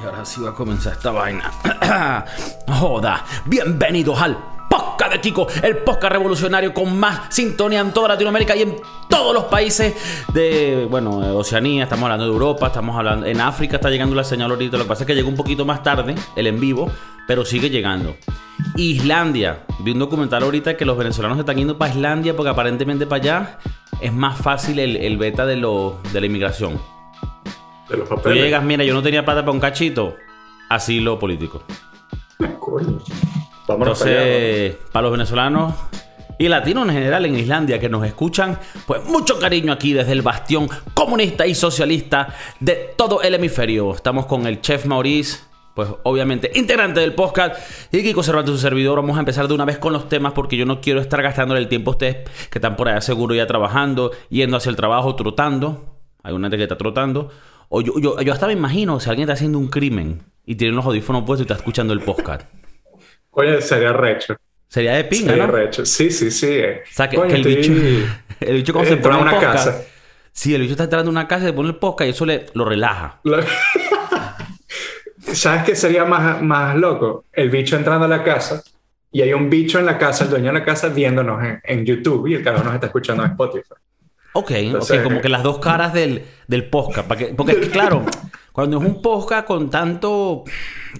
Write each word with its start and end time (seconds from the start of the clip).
Y 0.00 0.04
ahora 0.04 0.24
sí 0.24 0.40
va 0.40 0.50
a 0.50 0.54
comenzar 0.54 0.92
esta 0.92 1.10
vaina. 1.10 1.50
Joda, 2.68 3.24
bienvenidos 3.46 4.20
al 4.20 4.36
podcast 4.68 5.12
de 5.12 5.20
Kiko, 5.20 5.46
el 5.62 5.78
podcast 5.78 6.12
revolucionario 6.12 6.74
con 6.74 6.98
más 6.98 7.34
sintonía 7.34 7.80
en 7.80 7.92
toda 7.92 8.08
Latinoamérica 8.08 8.54
y 8.56 8.62
en 8.62 8.76
todos 9.08 9.32
los 9.32 9.44
países 9.44 9.94
de, 10.34 10.86
bueno, 10.90 11.18
Oceanía, 11.36 11.84
estamos 11.84 12.04
hablando 12.04 12.26
de 12.26 12.32
Europa, 12.32 12.66
estamos 12.66 12.96
hablando, 12.96 13.26
en 13.26 13.40
África 13.40 13.76
está 13.76 13.88
llegando 13.88 14.14
la 14.14 14.24
señal 14.24 14.50
ahorita, 14.50 14.76
lo 14.76 14.84
que 14.84 14.88
pasa 14.88 15.04
es 15.04 15.06
que 15.06 15.14
llegó 15.14 15.28
un 15.28 15.36
poquito 15.36 15.64
más 15.64 15.82
tarde, 15.82 16.14
el 16.34 16.46
en 16.46 16.60
vivo, 16.60 16.90
pero 17.26 17.44
sigue 17.44 17.70
llegando. 17.70 18.16
Islandia, 18.76 19.64
vi 19.80 19.92
un 19.92 19.98
documental 19.98 20.42
ahorita 20.42 20.76
que 20.76 20.84
los 20.84 20.96
venezolanos 20.96 21.38
están 21.38 21.56
yendo 21.56 21.78
para 21.78 21.92
Islandia 21.92 22.36
porque 22.36 22.50
aparentemente 22.50 23.06
para 23.06 23.22
allá 23.22 23.58
es 24.00 24.12
más 24.12 24.38
fácil 24.38 24.78
el, 24.78 25.16
beta 25.16 25.46
de, 25.46 25.56
lo, 25.56 26.00
de 26.12 26.20
la 26.20 26.26
inmigración. 26.26 26.78
De 27.88 27.96
los 27.96 28.08
Tú 28.08 28.16
papeles. 28.16 28.42
llegas, 28.44 28.62
mira, 28.64 28.84
yo 28.84 28.94
no 28.94 29.02
tenía 29.02 29.24
plata 29.24 29.40
para 29.40 29.52
un 29.52 29.60
cachito, 29.60 30.16
asilo 30.68 31.18
político. 31.18 31.62
Coño. 32.58 32.98
Vámonos 33.68 33.98
para 33.98 34.10
allá, 34.10 34.22
Entonces, 34.22 34.76
para 34.92 35.02
los 35.04 35.12
venezolanos 35.12 35.74
y 36.38 36.48
latinos 36.48 36.86
en 36.88 36.94
general 36.94 37.24
en 37.26 37.36
Islandia 37.36 37.78
que 37.80 37.88
nos 37.88 38.04
escuchan, 38.06 38.58
pues 38.86 39.04
mucho 39.04 39.38
cariño 39.38 39.72
aquí 39.72 39.92
desde 39.92 40.12
el 40.12 40.22
bastión 40.22 40.68
comunista 40.94 41.46
y 41.46 41.54
socialista 41.54 42.34
de 42.60 42.94
todo 42.96 43.22
el 43.22 43.34
hemisferio. 43.34 43.92
Estamos 43.94 44.26
con 44.26 44.46
el 44.46 44.60
chef 44.60 44.84
Maurice, 44.86 45.40
pues 45.74 45.88
obviamente 46.04 46.50
integrante 46.54 47.00
del 47.00 47.14
podcast, 47.14 47.56
y 47.92 48.02
Kiko 48.02 48.22
Cervantes, 48.22 48.52
su 48.54 48.60
servidor. 48.60 48.96
Vamos 49.00 49.16
a 49.16 49.20
empezar 49.20 49.48
de 49.48 49.54
una 49.54 49.64
vez 49.64 49.78
con 49.78 49.92
los 49.92 50.08
temas 50.08 50.32
porque 50.32 50.56
yo 50.56 50.66
no 50.66 50.80
quiero 50.80 51.00
estar 51.00 51.22
gastándole 51.22 51.60
el 51.60 51.68
tiempo 51.68 51.90
a 51.90 51.94
ustedes 51.94 52.28
que 52.50 52.58
están 52.58 52.76
por 52.76 52.88
allá 52.88 53.00
seguro 53.00 53.34
ya 53.34 53.46
trabajando, 53.46 54.12
yendo 54.28 54.56
hacia 54.56 54.70
el 54.70 54.76
trabajo, 54.76 55.16
trotando. 55.16 55.96
Hay 56.22 56.34
una 56.34 56.46
gente 56.46 56.58
que 56.58 56.62
está 56.64 56.76
trotando. 56.78 57.30
O 57.68 57.80
yo, 57.80 57.94
yo, 58.00 58.20
yo 58.20 58.32
hasta 58.32 58.46
me 58.46 58.52
imagino 58.52 59.00
si 59.00 59.08
alguien 59.10 59.24
está 59.28 59.34
haciendo 59.34 59.58
un 59.58 59.68
crimen 59.68 60.22
y 60.44 60.54
tiene 60.54 60.74
los 60.74 60.84
audífonos 60.84 61.24
puestos 61.24 61.40
y 61.40 61.46
está 61.50 61.54
escuchando 61.54 61.92
el 61.92 62.00
podcast. 62.00 62.42
Coño, 63.30 63.60
sería 63.60 63.92
recho. 63.92 64.36
Sería 64.68 64.94
de 64.94 65.04
pinga, 65.04 65.30
Sería 65.30 65.46
¿no? 65.46 65.52
recho. 65.52 65.84
Sí, 65.86 66.10
sí, 66.10 66.30
sí. 66.30 66.46
eh. 66.50 66.82
O 66.90 66.94
sea, 66.94 67.08
que, 67.08 67.16
Coño, 67.16 67.28
que 67.30 67.36
el, 67.36 67.42
bicho, 67.44 67.72
el 68.40 68.54
bicho 68.56 68.72
cuando 68.72 68.90
se 68.90 68.96
pone 68.98 69.16
una 69.18 69.30
podcast... 69.32 69.66
casa. 69.66 69.82
Sí, 70.32 70.54
el 70.54 70.60
bicho 70.62 70.72
está 70.72 70.84
entrando 70.84 71.08
a 71.08 71.12
una 71.12 71.26
casa 71.28 71.44
y 71.44 71.48
se 71.48 71.52
pone 71.52 71.68
el 71.70 71.76
podcast 71.76 72.08
y 72.08 72.10
eso 72.10 72.26
le, 72.26 72.46
lo 72.54 72.64
relaja. 72.64 73.20
Lo- 73.24 73.38
¿Sabes 75.32 75.64
qué 75.64 75.74
sería 75.76 76.04
más, 76.04 76.40
más 76.42 76.76
loco? 76.76 77.24
El 77.32 77.50
bicho 77.50 77.76
entrando 77.76 78.04
a 78.04 78.08
la 78.08 78.22
casa 78.22 78.62
y 79.10 79.22
hay 79.22 79.32
un 79.32 79.48
bicho 79.50 79.78
en 79.78 79.86
la 79.86 79.98
casa, 79.98 80.24
el 80.24 80.30
dueño 80.30 80.46
de 80.46 80.52
la 80.58 80.64
casa, 80.64 80.88
viéndonos 80.88 81.42
en, 81.42 81.60
en 81.64 81.84
YouTube 81.84 82.26
y 82.28 82.34
el 82.34 82.44
carajo 82.44 82.64
nos 82.64 82.74
está 82.74 82.86
escuchando 82.86 83.24
en 83.24 83.30
Spotify. 83.32 83.74
Ok, 84.36 84.50
Entonces- 84.52 84.98
ok, 84.98 85.04
como 85.04 85.20
que 85.20 85.28
las 85.28 85.42
dos 85.42 85.58
caras 85.58 85.92
del, 85.92 86.24
del 86.46 86.68
podcast. 86.68 87.06
porque 87.08 87.52
es 87.52 87.58
que, 87.58 87.70
claro, 87.70 88.04
cuando 88.52 88.78
es 88.78 88.84
un 88.84 89.02
podcast 89.02 89.46
con 89.46 89.70
tanto, 89.70 90.44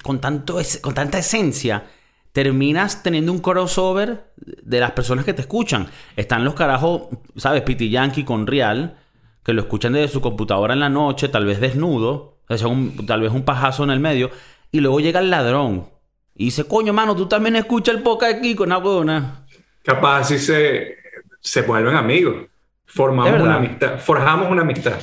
con 0.03 0.20
tanto, 0.20 0.61
es- 0.61 0.78
con 0.78 0.95
tanta 0.95 1.19
esencia, 1.19 1.84
terminas 2.33 3.03
teniendo 3.03 3.33
un 3.33 3.39
crossover 3.39 4.27
de 4.37 4.81
las 4.81 4.91
personas 4.93 5.25
que 5.25 5.33
te 5.33 5.41
escuchan. 5.41 5.87
Están 6.17 6.45
los 6.45 6.55
carajos, 6.55 7.03
¿sabes? 7.37 7.62
Piti 7.62 7.89
Yankee 7.89 8.25
con 8.25 8.47
Real, 8.47 8.98
que 9.43 9.53
lo 9.55 9.62
escuchan 9.62 9.93
desde 9.95 10.09
su 10.09 10.21
computadora 10.21 10.75
en 10.75 10.81
la 10.81 10.89
noche, 10.91 11.28
tal 11.28 11.47
vez 11.47 11.61
desnudo, 11.61 12.39
o 12.48 12.56
sea, 12.59 12.69
un- 12.69 13.06
tal 13.06 13.21
vez 13.23 13.33
un 13.33 13.45
pajazo 13.45 13.84
en 13.84 13.91
el 13.91 14.00
medio, 14.00 14.31
y 14.71 14.81
luego 14.81 15.00
llega 15.00 15.21
el 15.21 15.31
ladrón 15.31 15.89
y 16.34 16.47
dice, 16.47 16.65
coño, 16.65 16.93
mano, 16.93 17.17
tú 17.17 17.27
también 17.27 17.56
escuchas 17.56 17.95
el 17.97 18.03
podcast 18.03 18.37
aquí 18.39 18.55
con 18.55 18.69
una 18.69 18.78
huevona. 18.78 19.47
Capaz 19.83 20.19
así 20.21 20.39
se, 20.39 20.97
se 21.41 21.62
vuelven 21.62 21.97
amigos. 21.97 22.47
Formamos 22.87 23.41
una 23.41 23.56
amistad. 23.56 23.98
Forjamos 23.98 24.51
una 24.51 24.62
amistad 24.62 24.98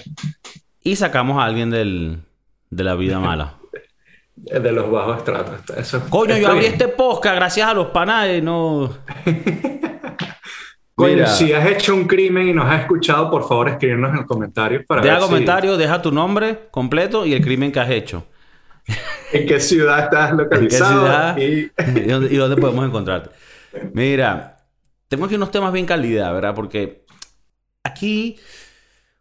Y 0.81 0.95
sacamos 0.95 1.39
a 1.41 1.45
alguien 1.45 1.69
del, 1.69 2.19
de 2.69 2.83
la 2.83 2.95
vida 2.95 3.19
mala. 3.19 3.55
de 4.35 4.71
los 4.71 4.89
bajos 4.91 5.17
estratos. 5.19 5.77
Eso, 5.77 6.01
Coño, 6.09 6.37
yo 6.37 6.47
abrí 6.47 6.61
bien. 6.61 6.71
este 6.73 6.87
podcast 6.87 7.35
gracias 7.35 7.67
a 7.69 7.73
los 7.73 7.87
panas 7.87 8.27
no. 8.41 8.89
Coño, 10.95 11.13
Mira. 11.15 11.27
si 11.27 11.51
has 11.53 11.65
hecho 11.67 11.95
un 11.95 12.05
crimen 12.05 12.47
y 12.49 12.53
nos 12.53 12.65
has 12.65 12.81
escuchado, 12.81 13.31
por 13.31 13.47
favor, 13.47 13.67
escríbenos 13.67 14.11
en 14.11 14.17
los 14.17 14.25
comentarios 14.27 14.83
para 14.85 15.01
Deja 15.01 15.15
ver 15.15 15.23
si- 15.23 15.29
comentario, 15.29 15.75
deja 15.77 16.01
tu 16.01 16.11
nombre 16.11 16.67
completo 16.69 17.25
y 17.25 17.33
el 17.33 17.41
crimen 17.41 17.71
que 17.71 17.79
has 17.79 17.89
hecho. 17.89 18.27
en 19.31 19.47
qué 19.47 19.59
ciudad 19.59 19.99
estás 20.03 20.29
¿En 20.31 20.37
qué 20.37 20.43
localizado. 20.43 21.01
ciudad 21.01 21.37
Y... 21.37 21.71
y 22.33 22.37
dónde 22.37 22.57
podemos 22.57 22.85
encontrarte? 22.85 23.31
Mira, 23.93 24.57
tengo 25.07 25.25
aquí 25.25 25.33
unos 25.33 25.49
temas 25.49 25.73
bien 25.73 25.87
calidad, 25.87 26.31
¿verdad? 26.31 26.53
Porque 26.53 27.02
aquí 27.93 28.37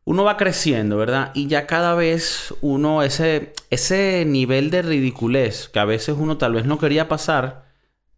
uno 0.05 0.25
va 0.25 0.37
creciendo, 0.37 0.97
¿verdad? 0.97 1.31
Y 1.35 1.47
ya 1.47 1.67
cada 1.67 1.95
vez 1.95 2.55
uno, 2.61 3.03
ese, 3.03 3.53
ese 3.71 4.25
nivel 4.27 4.71
de 4.71 4.83
ridiculez 4.83 5.69
que 5.69 5.79
a 5.79 5.85
veces 5.85 6.17
uno 6.19 6.39
tal 6.39 6.55
vez 6.55 6.67
no 6.67 6.79
quería 6.79 7.09
pasar, 7.09 7.67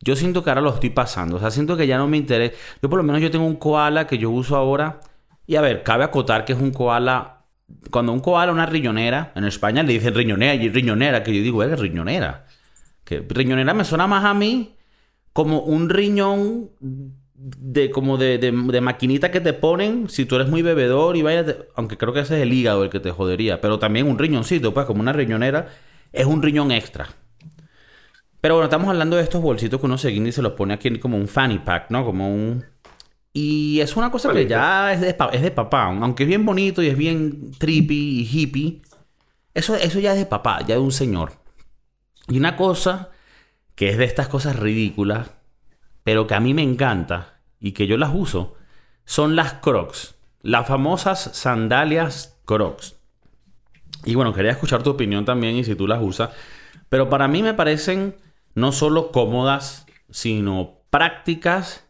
yo 0.01 0.17
siento 0.17 0.43
que 0.43 0.51
ahora 0.51 0.63
lo 0.63 0.75
estoy 0.75 0.91
pasando. 0.91 1.37
O 1.37 1.41
sea, 1.41 1.51
siento 1.51 1.77
que 1.77 1.87
ya 1.87 1.99
no 1.99 2.09
me 2.09 2.17
interesa. 2.17 2.55
Yo 2.83 2.89
por 2.89 2.99
lo 2.99 3.03
menos 3.03 3.21
yo 3.21 3.31
tengo 3.31 3.47
un 3.47 3.57
koala 3.57 4.07
que 4.07 4.19
yo 4.19 4.31
uso 4.31 4.57
ahora. 4.57 5.01
Y 5.47 5.57
a 5.57 5.61
ver, 5.61 5.83
cabe 5.83 6.05
acotar 6.05 6.45
que 6.45 6.53
es 6.53 6.61
un 6.61 6.73
koala... 6.73 7.31
Cuando 7.91 8.13
un 8.13 8.21
koala, 8.21 8.53
una 8.53 8.67
riñonera, 8.67 9.33
en 9.35 9.45
España 9.45 9.83
le 9.83 9.95
dicen 9.95 10.15
riñonera 10.15 10.55
y 10.55 10.69
riñonera, 10.69 11.23
que 11.23 11.35
yo 11.35 11.43
digo, 11.43 11.63
es 11.63 11.79
riñonera. 11.79 12.47
Que 13.05 13.25
riñonera 13.27 13.73
me 13.73 13.85
suena 13.85 14.07
más 14.07 14.25
a 14.25 14.35
mí 14.35 14.77
como 15.33 15.61
un 15.61 15.89
riñón 15.89 16.71
de 17.47 17.91
como 17.91 18.17
de, 18.17 18.39
de- 18.39 18.53
de 18.53 18.81
maquinita 18.81 19.31
que 19.31 19.41
te 19.41 19.53
ponen 19.53 20.09
si 20.09 20.25
tú 20.25 20.37
eres 20.37 20.49
muy 20.49 20.63
bebedor 20.63 21.17
y 21.17 21.23
vaya, 21.23 21.45
te- 21.45 21.69
aunque 21.77 21.99
creo 21.99 22.13
que 22.13 22.21
ese 22.21 22.37
es 22.37 22.43
el 22.43 22.53
hígado 22.53 22.85
el 22.85 22.91
que 22.91 23.01
te 23.01 23.11
jodería, 23.11 23.61
pero 23.61 23.79
también 23.79 24.09
un 24.09 24.19
riñoncito, 24.19 24.73
pues 24.73 24.87
como 24.87 25.01
una 25.01 25.13
riñonera, 25.13 25.69
es 26.13 26.27
un 26.27 26.43
riñón 26.43 26.71
extra. 26.73 27.09
Pero 28.41 28.55
bueno, 28.57 28.65
estamos 28.67 28.89
hablando 28.89 29.17
de 29.17 29.23
estos 29.23 29.41
bolsitos 29.43 29.81
que 29.81 29.87
uno 29.87 29.97
se 29.99 30.11
guinda 30.11 30.29
y 30.29 30.33
se 30.33 30.43
los 30.43 30.53
pone 30.53 30.75
aquí 30.75 30.99
como 30.99 31.17
un 31.17 31.29
fanny 31.29 31.59
pack, 31.59 31.91
¿no? 31.91 32.05
Como 32.05 32.33
un... 32.33 32.65
Y 33.33 33.81
es 33.81 33.97
una 33.97 34.11
cosa 34.11 34.33
que 34.33 34.47
ya 34.47 34.93
es 34.93 35.01
de, 35.01 35.17
es 35.33 35.43
de 35.43 35.51
papá, 35.51 35.85
aunque 35.87 36.23
es 36.23 36.29
bien 36.29 36.47
bonito 36.47 36.83
y 36.83 36.89
es 36.89 36.97
bien 36.97 37.53
trippy 37.59 38.21
y 38.21 38.29
hippie, 38.31 38.83
eso, 39.55 39.75
eso 39.77 40.01
ya 40.01 40.13
es 40.13 40.19
de 40.19 40.27
papá, 40.27 40.61
ya 40.61 40.77
de 40.77 40.81
un 40.81 40.93
señor. 40.93 41.33
Y 42.29 42.39
una 42.39 42.57
cosa 42.57 43.11
que 43.75 43.91
es 43.91 43.99
de 43.99 44.05
estas 44.05 44.29
cosas 44.29 44.57
ridículas, 44.57 45.31
pero 46.05 46.27
que 46.27 46.35
a 46.35 46.41
mí 46.41 46.55
me 46.55 46.63
encanta 46.63 47.34
y 47.65 47.73
que 47.73 47.87
yo 47.87 47.97
las 47.97 48.11
uso, 48.13 48.57
son 49.07 49.37
las 49.37 49.55
crocs. 49.55 50.17
Las 50.43 50.67
famosas 50.67 51.31
sandalias 51.33 52.39
crocs. 52.45 52.97
Y 54.05 54.17
bueno, 54.17 54.35
quería 54.35 54.51
escuchar 54.51 54.83
tu 54.83 54.91
opinión 54.91 55.25
también 55.25 55.57
y 55.57 55.65
si 55.65 55.75
tú 55.75 55.87
las 55.87 56.03
usas. 56.03 56.29
Pero 56.91 57.09
para 57.09 57.27
mí 57.27 57.43
me 57.43 57.55
parecen 57.55 58.17
no 58.55 58.71
solo 58.71 59.13
cómodas, 59.13 59.87
sino 60.11 60.83
prácticas 60.91 61.89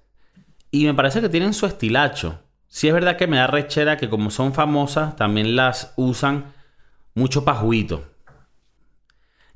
y 0.71 0.85
me 0.85 0.95
parece 0.95 1.21
que 1.21 1.29
tienen 1.29 1.55
su 1.55 1.67
estilacho. 1.67 2.39
Sí 2.69 2.87
es 2.87 2.95
verdad 2.95 3.17
que 3.17 3.27
me 3.27 3.39
da 3.39 3.49
rechera 3.49 3.97
que 3.97 4.09
como 4.09 4.31
son 4.31 4.55
famosas, 4.55 5.17
también 5.17 5.57
las 5.57 5.93
usan 5.97 6.53
mucho 7.15 7.45
pajuito. 7.45 8.05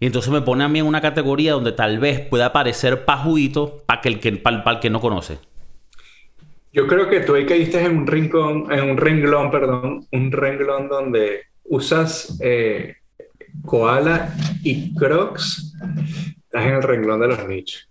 Y 0.00 0.06
entonces 0.06 0.33
me 0.33 0.43
pone 0.43 0.65
a 0.65 0.69
mí 0.69 0.81
en 0.81 0.87
una 0.87 1.00
categoría 1.00 1.53
donde 1.53 1.71
tal 1.71 2.00
vez 2.00 2.19
pueda 2.19 2.53
parecer 2.53 3.05
pajuito 3.05 3.85
para 3.87 4.00
el 4.03 4.19
que, 4.19 4.31
el 4.31 4.81
que 4.81 4.91
no 4.91 5.00
conoce. 5.00 5.39
Yo 6.73 6.87
creo 6.87 7.09
que 7.09 7.21
tú 7.21 7.34
ahí 7.34 7.47
caíste 7.47 7.81
en 7.81 7.97
un 7.97 8.06
rincón, 8.06 8.71
en 8.71 8.91
un 8.91 8.97
renglón, 8.97 9.51
perdón, 9.51 10.06
un 10.12 10.33
renglón 10.33 10.89
donde 10.89 11.45
usas 11.65 12.39
eh, 12.43 12.97
koala 13.65 14.34
y 14.62 14.95
crocs. 14.95 15.75
Estás 16.45 16.67
en 16.67 16.75
el 16.75 16.83
renglón 16.83 17.21
de 17.21 17.29
los 17.29 17.49
nichos. 17.49 17.89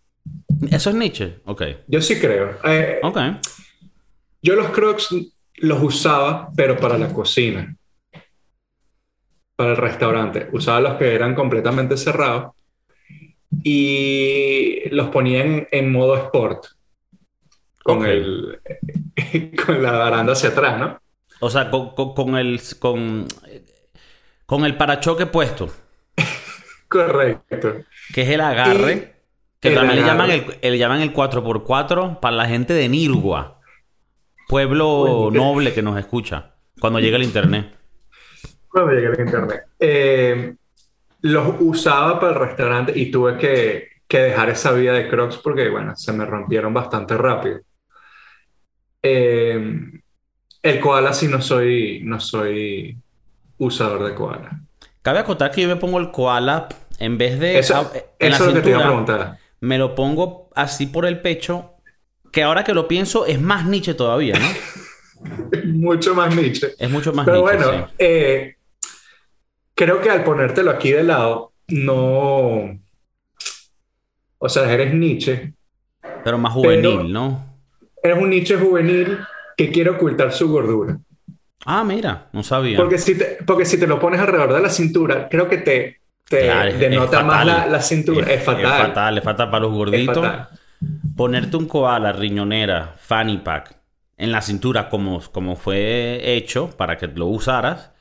¿Eso 0.71 0.89
es 0.89 0.95
Nietzsche? 0.95 1.35
Ok. 1.45 1.63
Yo 1.87 2.01
sí 2.01 2.19
creo. 2.19 2.57
Eh, 2.63 2.99
Ok. 3.03 3.17
Yo 4.41 4.55
los 4.55 4.69
crocs 4.69 5.09
los 5.55 5.83
usaba, 5.83 6.49
pero 6.55 6.77
para 6.77 6.97
la 6.97 7.11
cocina. 7.11 7.75
Para 9.55 9.71
el 9.71 9.77
restaurante. 9.77 10.47
Usaba 10.51 10.79
los 10.81 10.93
que 10.97 11.13
eran 11.13 11.33
completamente 11.35 11.97
cerrados 11.97 12.53
y 13.63 14.87
los 14.91 15.09
ponía 15.09 15.43
en, 15.43 15.67
en 15.71 15.91
modo 15.91 16.15
sport. 16.15 16.65
Con, 17.87 18.05
el, 18.05 18.59
con 19.65 19.81
la 19.81 19.93
baranda 19.93 20.33
hacia 20.33 20.49
atrás, 20.49 20.79
¿no? 20.79 20.99
O 21.39 21.49
sea, 21.49 21.69
con, 21.71 21.95
con- 21.95 22.13
con 22.13 22.35
el, 22.35 22.59
con, 22.79 23.25
con 24.45 24.65
el 24.65 24.75
parachoque 24.77 25.25
puesto, 25.25 25.69
Correcto. 26.89 27.83
que 28.13 28.21
es 28.23 28.29
el 28.29 28.41
agarre, 28.41 29.15
que 29.59 29.69
el 29.69 29.75
también 29.75 29.99
le 30.01 30.05
llaman 30.05 30.31
el, 30.31 30.45
le 30.61 30.77
llaman 30.77 31.01
el 31.01 31.13
4x4 31.13 32.19
para 32.19 32.35
la 32.35 32.45
gente 32.47 32.73
de 32.73 32.89
Nirgua, 32.89 33.59
pueblo 34.47 35.29
noble 35.31 35.73
que 35.73 35.81
nos 35.81 35.97
escucha 35.99 36.55
cuando 36.79 36.99
llega 36.99 37.17
el 37.17 37.23
internet. 37.23 37.75
Cuando 38.67 38.91
llegué 38.93 39.07
al 39.07 39.19
internet. 39.19 39.61
Eh, 39.79 40.55
los 41.21 41.55
usaba 41.59 42.19
para 42.19 42.33
el 42.33 42.39
restaurante 42.39 42.93
y 42.95 43.11
tuve 43.11 43.37
que, 43.37 43.89
que 44.07 44.19
dejar 44.19 44.49
esa 44.49 44.71
vida 44.71 44.93
de 44.93 45.09
Crocs 45.09 45.37
porque, 45.37 45.69
bueno, 45.69 45.95
se 45.95 46.13
me 46.13 46.25
rompieron 46.25 46.73
bastante 46.73 47.17
rápido. 47.17 47.59
Eh, 49.09 49.91
el 50.63 50.79
koala 50.79 51.13
sí 51.13 51.27
no 51.27 51.41
soy, 51.41 52.01
no 52.03 52.19
soy 52.19 52.97
usador 53.57 54.03
de 54.03 54.13
koala. 54.15 54.61
Cabe 55.01 55.19
acotar 55.19 55.51
que 55.51 55.61
yo 55.61 55.67
me 55.69 55.77
pongo 55.77 55.97
el 55.99 56.11
koala 56.11 56.67
en 56.99 57.17
vez 57.17 57.39
de 57.39 57.57
Eso, 57.59 57.75
ah, 57.77 57.91
en 58.19 58.33
eso 58.33 58.43
la 58.43 58.49
es 58.49 58.55
lo 58.55 58.59
que 58.61 58.61
te 58.65 58.69
iba 58.71 58.79
a 58.79 58.87
preguntar. 58.87 59.37
me 59.61 59.77
lo 59.77 59.95
pongo 59.95 60.49
así 60.55 60.87
por 60.87 61.05
el 61.05 61.21
pecho, 61.21 61.75
que 62.31 62.43
ahora 62.43 62.63
que 62.65 62.73
lo 62.73 62.87
pienso 62.87 63.25
es 63.25 63.39
más 63.39 63.65
niche 63.65 63.93
todavía, 63.93 64.35
¿no? 64.37 64.47
Mucho 65.65 66.13
más 66.13 66.35
Nietzsche. 66.35 66.73
Es 66.77 66.89
mucho 66.91 67.11
más 67.11 67.25
Pero 67.25 67.41
bueno, 67.41 67.71
sí. 67.71 67.93
eh, 67.97 68.55
creo 69.73 69.99
que 69.99 70.11
al 70.11 70.23
ponértelo 70.23 70.69
aquí 70.69 70.91
de 70.91 71.03
lado, 71.03 71.53
no. 71.69 72.77
O 74.37 74.49
sea, 74.49 74.71
eres 74.71 74.93
Nietzsche. 74.93 75.53
Pero 76.23 76.37
más 76.37 76.53
juvenil, 76.53 76.97
pero- 76.97 77.03
¿no? 77.05 77.56
Eres 78.03 78.17
un 78.21 78.29
Nietzsche 78.29 78.55
juvenil 78.57 79.17
que 79.55 79.71
quiere 79.71 79.89
ocultar 79.91 80.31
su 80.31 80.49
gordura. 80.49 80.97
Ah, 81.65 81.83
mira, 81.83 82.29
no 82.33 82.43
sabía. 82.43 82.77
Porque 82.77 82.97
si 82.97 83.17
te, 83.17 83.37
porque 83.45 83.65
si 83.65 83.79
te 83.79 83.87
lo 83.87 83.99
pones 83.99 84.19
alrededor 84.19 84.53
de 84.53 84.61
la 84.61 84.69
cintura, 84.69 85.27
creo 85.29 85.49
que 85.49 85.57
te, 85.57 85.97
te 86.29 86.41
Claro, 86.41 86.69
es- 86.69 86.79
denota 86.79 87.19
es 87.19 87.25
más 87.25 87.45
la, 87.45 87.65
la 87.67 87.81
cintura. 87.81 88.31
Es, 88.31 88.43
fatal. 88.43 88.63
Es 88.65 88.71
fatal, 88.87 89.17
es 89.17 89.23
fatal 89.23 89.49
para 89.49 89.61
los 89.63 89.71
Es 89.71 89.77
gorditos. 89.77 90.27
Ponerte 91.15 91.57
un 91.57 91.67
koala, 91.67 92.13
riñonera, 92.13 92.93
fanny 92.97 93.39
pack 93.39 93.75
en 94.17 94.31
la 94.31 94.41
cintura 94.41 94.89
como, 94.89 95.21
como 95.31 95.55
fue 95.55 96.35
hecho 96.35 96.69
para 96.77 96.97
que 96.97 97.07
lo 97.07 97.25
usaras, 97.27 97.91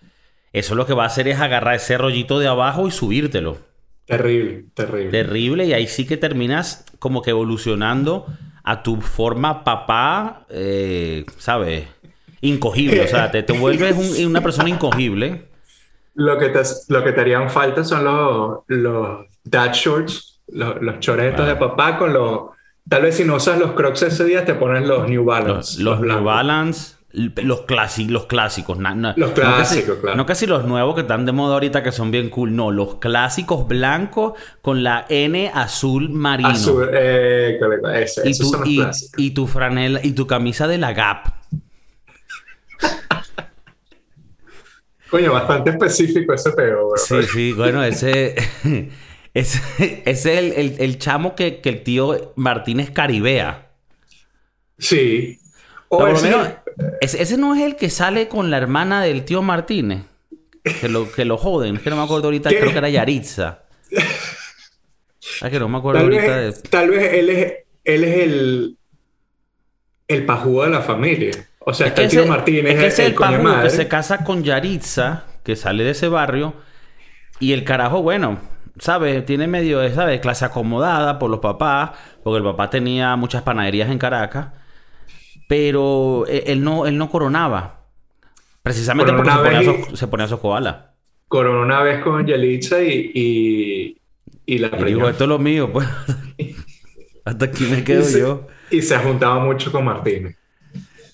eso 0.53 0.75
lo 0.75 0.87
que 0.87 0.95
va 0.95 1.05
a 1.05 1.07
hacer 1.07 1.29
es 1.29 1.41
agarrar 1.41 1.75
ese 1.75 1.99
rollito 1.99 2.39
de 2.39 2.49
abajo 2.49 2.87
y 2.87 2.91
subírtelo. 2.91 3.59
Terrible, 4.07 4.67
terrible. 4.75 5.11
Terrible 5.11 5.65
y 5.65 5.73
ahí 5.73 5.87
sí 5.89 6.07
que 6.07 6.17
terminas 6.17 6.85
como 6.99 7.23
que 7.23 7.31
evolucionando 7.31 8.27
a 8.69 8.83
tu 8.83 9.01
forma 9.01 9.63
papá, 9.65 10.45
eh, 10.51 11.25
¿sabes? 11.39 11.85
Incogible, 12.41 13.01
o 13.03 13.07
sea, 13.09 13.31
te, 13.31 13.43
te 13.43 13.53
vuelves 13.53 13.95
un- 13.97 14.27
una 14.27 14.41
persona 14.43 14.69
incogible. 14.69 15.45
Lo 16.15 16.37
que 16.39 16.49
te, 16.49 16.61
lo 16.89 17.05
que 17.05 17.13
te 17.13 17.21
harían 17.21 17.49
falta 17.49 17.85
son 17.85 18.05
los, 18.05 18.59
los 18.67 19.27
dad 19.45 19.73
shorts, 19.73 20.41
los, 20.49 20.83
los 20.83 20.99
choretos 21.01 21.41
Ah. 21.43 21.49
de 21.49 21.57
papá 21.57 21.97
con 21.97 22.13
los... 22.13 22.41
Tal 22.89 23.03
vez 23.03 23.17
si 23.17 23.25
no 23.25 23.37
usas 23.37 23.59
los 23.59 23.73
crocs 23.73 24.03
ese 24.03 24.25
día, 24.25 24.45
te 24.45 24.55
pones 24.55 24.87
los 24.87 25.09
New 25.09 25.25
Los, 25.25 25.27
Balance. 25.27 25.83
los 25.83 26.01
New. 26.01 26.23
Balance, 26.25 26.96
los, 27.19 27.67
clasi- 27.67 28.09
los 28.09 28.27
clásicos. 28.27 28.79
na- 28.79 28.95
na- 28.95 29.15
Los 29.17 29.31
no 29.31 29.35
casi- 29.37 29.55
clásicos, 29.55 29.99
claro. 30.01 30.17
No 30.19 30.27
casi 30.27 30.47
los 30.47 30.65
nuevos 30.67 30.95
que 30.95 31.01
están 31.01 31.25
de 31.25 31.33
moda 31.33 31.55
ahorita 31.55 31.83
que 31.83 31.91
son 31.91 32.11
bien 32.11 32.29
cool. 32.29 32.55
No, 32.55 32.71
los 32.71 32.97
clásicos 32.97 33.67
blancos 33.67 34.35
con 34.61 34.83
la 34.83 35.07
N 35.09 35.51
azul 35.55 36.11
marino. 36.11 36.51
Azul, 36.51 36.89
eh, 36.93 37.59
ese, 37.95 38.23
y, 38.29 38.31
esos 38.33 38.47
tu, 38.47 38.53
son 38.53 38.61
los 38.61 38.69
y, 38.69 38.77
clásicos. 38.77 39.15
y 39.21 39.31
tu 39.31 39.47
franela 39.47 40.01
y 40.03 40.13
tu 40.13 40.27
camisa 40.27 40.69
de 40.69 40.77
la 40.79 40.93
Gap. 40.93 41.29
Coño, 45.11 45.33
bastante 45.33 45.71
específico 45.71 46.33
ese 46.35 46.51
peo, 46.51 46.89
bro. 46.89 46.97
Sí, 46.97 47.23
sí, 47.33 47.53
bueno, 47.53 47.83
ese, 47.85 48.35
ese, 49.33 50.03
es 50.05 50.27
el, 50.27 50.53
el- 50.53 50.77
el 50.81 50.99
chamo 50.99 51.35
que, 51.37 51.61
que 51.61 51.69
el 51.71 51.83
tío 51.83 52.33
Martínez 52.37 52.91
caribea. 52.91 53.71
Sí. 54.79 55.39
O 55.89 55.99
por 55.99 56.13
lo 56.13 56.21
menos, 56.21 56.49
ese, 57.01 57.23
ese 57.23 57.37
no 57.37 57.55
es 57.55 57.63
el 57.63 57.77
que 57.77 57.91
sale 57.91 58.29
con 58.29 58.51
la 58.51 58.59
hermana 58.59 59.03
del 59.03 59.25
tío 59.25 59.43
Martínez. 59.43 60.05
Que 60.81 60.89
lo, 60.89 61.11
que 61.13 61.25
lo 61.25 61.37
joden. 61.39 61.77
Es 61.77 61.83
que 61.83 61.91
no 61.91 61.97
me 61.97 62.03
acuerdo 62.03 62.27
ahorita. 62.27 62.51
¿Qué? 62.51 62.59
Creo 62.59 62.73
que 62.73 62.79
era 62.79 62.89
Yaritza. 62.89 63.63
Ah, 65.43 65.51
que 65.51 65.59
no 65.59 65.69
me 65.69 65.79
acuerdo 65.79 66.01
tal, 66.01 66.13
ahorita 66.13 66.37
vez, 66.37 66.63
de... 66.63 66.69
tal 66.69 66.91
vez 66.91 67.13
él 67.15 67.31
es, 67.31 67.53
él 67.85 68.05
es 68.05 68.19
el, 68.19 68.77
el 70.09 70.27
pajúo 70.27 70.65
de 70.65 70.71
la 70.71 70.81
familia. 70.81 71.33
O 71.61 71.75
sea, 71.75 71.87
Es 71.87 71.91
está 71.93 72.03
que 72.03 72.05
el 72.07 72.11
tío 72.11 72.21
ese- 72.23 72.29
Martínez, 72.31 72.75
es 72.75 72.81
que 72.81 72.87
es 72.87 72.99
el, 73.01 73.17
el 73.33 73.43
madre. 73.43 73.63
que 73.65 73.71
se 73.71 73.89
casa 73.89 74.25
con 74.25 74.43
Yaritza, 74.45 75.25
que 75.43 75.57
sale 75.57 75.85
de 75.85 75.91
ese 75.91 76.09
barrio. 76.09 76.55
Y 77.41 77.53
el 77.53 77.65
carajo, 77.65 78.03
bueno, 78.03 78.39
¿sabes? 78.79 79.25
Tiene 79.27 79.47
medio, 79.47 79.81
de, 79.81 79.93
¿sabes? 79.95 80.21
Clase 80.21 80.45
acomodada 80.45 81.19
por 81.19 81.31
los 81.31 81.41
papás. 81.41 81.91
Porque 82.23 82.39
el 82.39 82.45
papá 82.45 82.71
tenía 82.71 83.15
muchas 83.17 83.43
panaderías 83.43 83.91
en 83.91 83.99
Caracas. 83.99 84.49
Pero 85.49 86.25
eh, 86.29 86.45
él 86.47 86.63
no, 86.63 86.87
él 86.87 86.99
no 86.99 87.11
coronaba. 87.11 87.81
Precisamente 88.63 89.13
porque 89.13 89.31
se 89.31 89.39
ponía, 89.39 89.63
y- 89.63 89.97
se 89.97 90.07
ponía 90.09 90.29
koalas. 90.29 90.77
Coronó 91.29 91.63
una 91.63 91.83
vez 91.83 92.03
con 92.03 92.27
Yelitza 92.27 92.83
y, 92.83 93.11
y, 93.15 94.01
y 94.47 94.59
la 94.59 94.71
Y 94.81 94.85
digo, 94.85 95.09
esto 95.09 95.25
es 95.25 95.29
lo 95.29 95.39
mío, 95.39 95.73
pues. 95.73 95.89
Hasta 97.25 97.47
aquí 97.47 97.65
me 97.65 97.83
quedo 97.83 98.05
se, 98.05 98.21
yo. 98.21 98.47
y 98.71 98.83
se 98.83 98.97
juntaba 98.99 99.41
mucho 99.45 99.73
con 99.73 99.85
Martínez. 99.85 100.37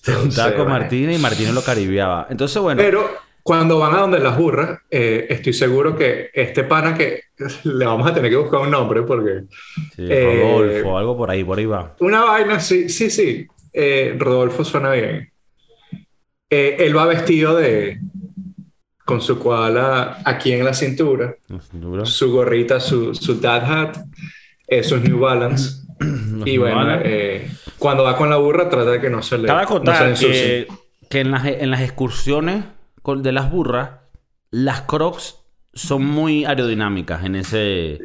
Se 0.01 0.13
juntaba 0.13 0.49
Entonces, 0.49 0.53
con. 0.53 0.69
Martínez 0.69 1.17
y 1.17 1.21
Martínez 1.21 1.53
lo 1.53 1.63
caribeaba. 1.63 2.27
Entonces, 2.29 2.61
bueno. 2.61 2.81
Pero 2.81 3.09
cuando 3.41 3.79
van 3.79 3.95
a 3.95 3.99
donde 4.01 4.19
las 4.19 4.37
burras, 4.37 4.79
eh, 4.89 5.25
estoy 5.29 5.53
seguro 5.53 5.95
que 5.95 6.29
este 6.33 6.63
pana 6.63 6.95
que 6.95 7.21
le 7.63 7.85
vamos 7.85 8.07
a 8.09 8.13
tener 8.13 8.29
que 8.31 8.37
buscar 8.37 8.61
un 8.61 8.71
nombre 8.71 9.01
porque 9.03 9.43
sí, 9.95 10.07
eh, 10.09 10.39
Rodolfo, 10.41 10.97
algo 10.97 11.17
por 11.17 11.29
ahí, 11.31 11.43
por 11.43 11.57
ahí 11.57 11.65
va. 11.65 11.95
una 11.99 12.23
vaina, 12.23 12.59
sí, 12.59 12.89
sí, 12.89 13.09
sí. 13.09 13.47
Eh, 13.73 14.15
Rodolfo 14.17 14.63
suena 14.63 14.91
bien. 14.91 15.31
Eh, 16.49 16.77
él 16.79 16.95
va 16.95 17.05
vestido 17.05 17.55
de 17.55 17.99
con 19.05 19.19
su 19.21 19.37
koala 19.39 20.19
aquí 20.23 20.53
en 20.53 20.63
la 20.63 20.73
cintura, 20.73 21.35
su 22.05 22.31
gorrita, 22.31 22.79
su, 22.79 23.13
su 23.15 23.39
dad 23.41 23.63
hat, 23.69 23.97
eh, 24.67 24.83
sus 24.83 25.01
New 25.01 25.19
Balance. 25.19 25.83
Y 26.45 26.57
bueno, 26.57 26.85
eh, 27.03 27.49
cuando 27.79 28.03
va 28.03 28.17
con 28.17 28.29
la 28.29 28.35
burra, 28.37 28.69
trata 28.69 28.91
de 28.91 28.99
que 29.01 29.09
no 29.09 29.21
se 29.21 29.37
le, 29.37 29.47
Cabe 29.47 29.61
no 29.61 29.65
acotar 29.67 30.07
ensucie. 30.09 30.67
que, 30.67 30.73
que 31.09 31.19
en, 31.21 31.31
las, 31.31 31.45
en 31.45 31.71
las 31.71 31.81
excursiones 31.81 32.65
con- 33.01 33.23
de 33.23 33.31
las 33.31 33.49
burras, 33.49 33.91
las 34.51 34.81
crocs 34.81 35.37
son 35.73 36.03
muy 36.05 36.43
aerodinámicas 36.45 37.23
en 37.23 37.35
ese... 37.35 37.99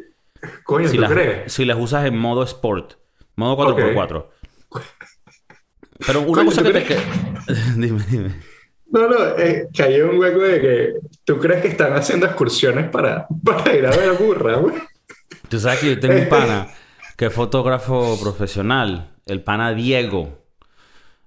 Coño, 0.63 0.87
Si 0.87 0.95
¿tú 0.95 1.01
las, 1.01 1.11
crees? 1.11 1.51
si 1.53 1.65
las 1.65 1.77
usas 1.77 2.05
en 2.05 2.17
modo 2.17 2.43
sport, 2.43 2.93
modo 3.35 3.57
4x4. 3.57 4.25
Pero 6.05 6.21
una 6.21 6.45
cosa 6.45 6.61
¿tú 6.63 6.67
que 6.71 6.79
te... 6.79 6.85
crees? 6.85 7.01
que- 7.01 7.53
dime, 7.75 8.03
dime. 8.09 8.29
No, 8.91 9.07
no, 9.07 9.37
eh, 9.37 9.67
en 9.77 10.09
un 10.09 10.17
hueco 10.19 10.39
de 10.39 10.61
que 10.61 10.93
tú 11.23 11.37
crees 11.37 11.61
que 11.61 11.67
están 11.67 11.93
haciendo 11.93 12.25
excursiones 12.25 12.89
para, 12.89 13.27
para 13.45 13.75
ir 13.75 13.85
a 13.85 13.91
ver 13.91 14.13
burra, 14.13 14.55
güey. 14.57 14.75
Tú 15.47 15.59
sabes 15.59 15.79
que 15.79 15.89
yo 15.95 15.99
tengo 15.99 16.19
un 16.19 16.29
pana 16.29 16.67
que 17.15 17.25
es 17.27 17.33
fotógrafo 17.33 18.17
profesional, 18.21 19.11
el 19.25 19.43
pana 19.43 19.73
Diego. 19.73 20.39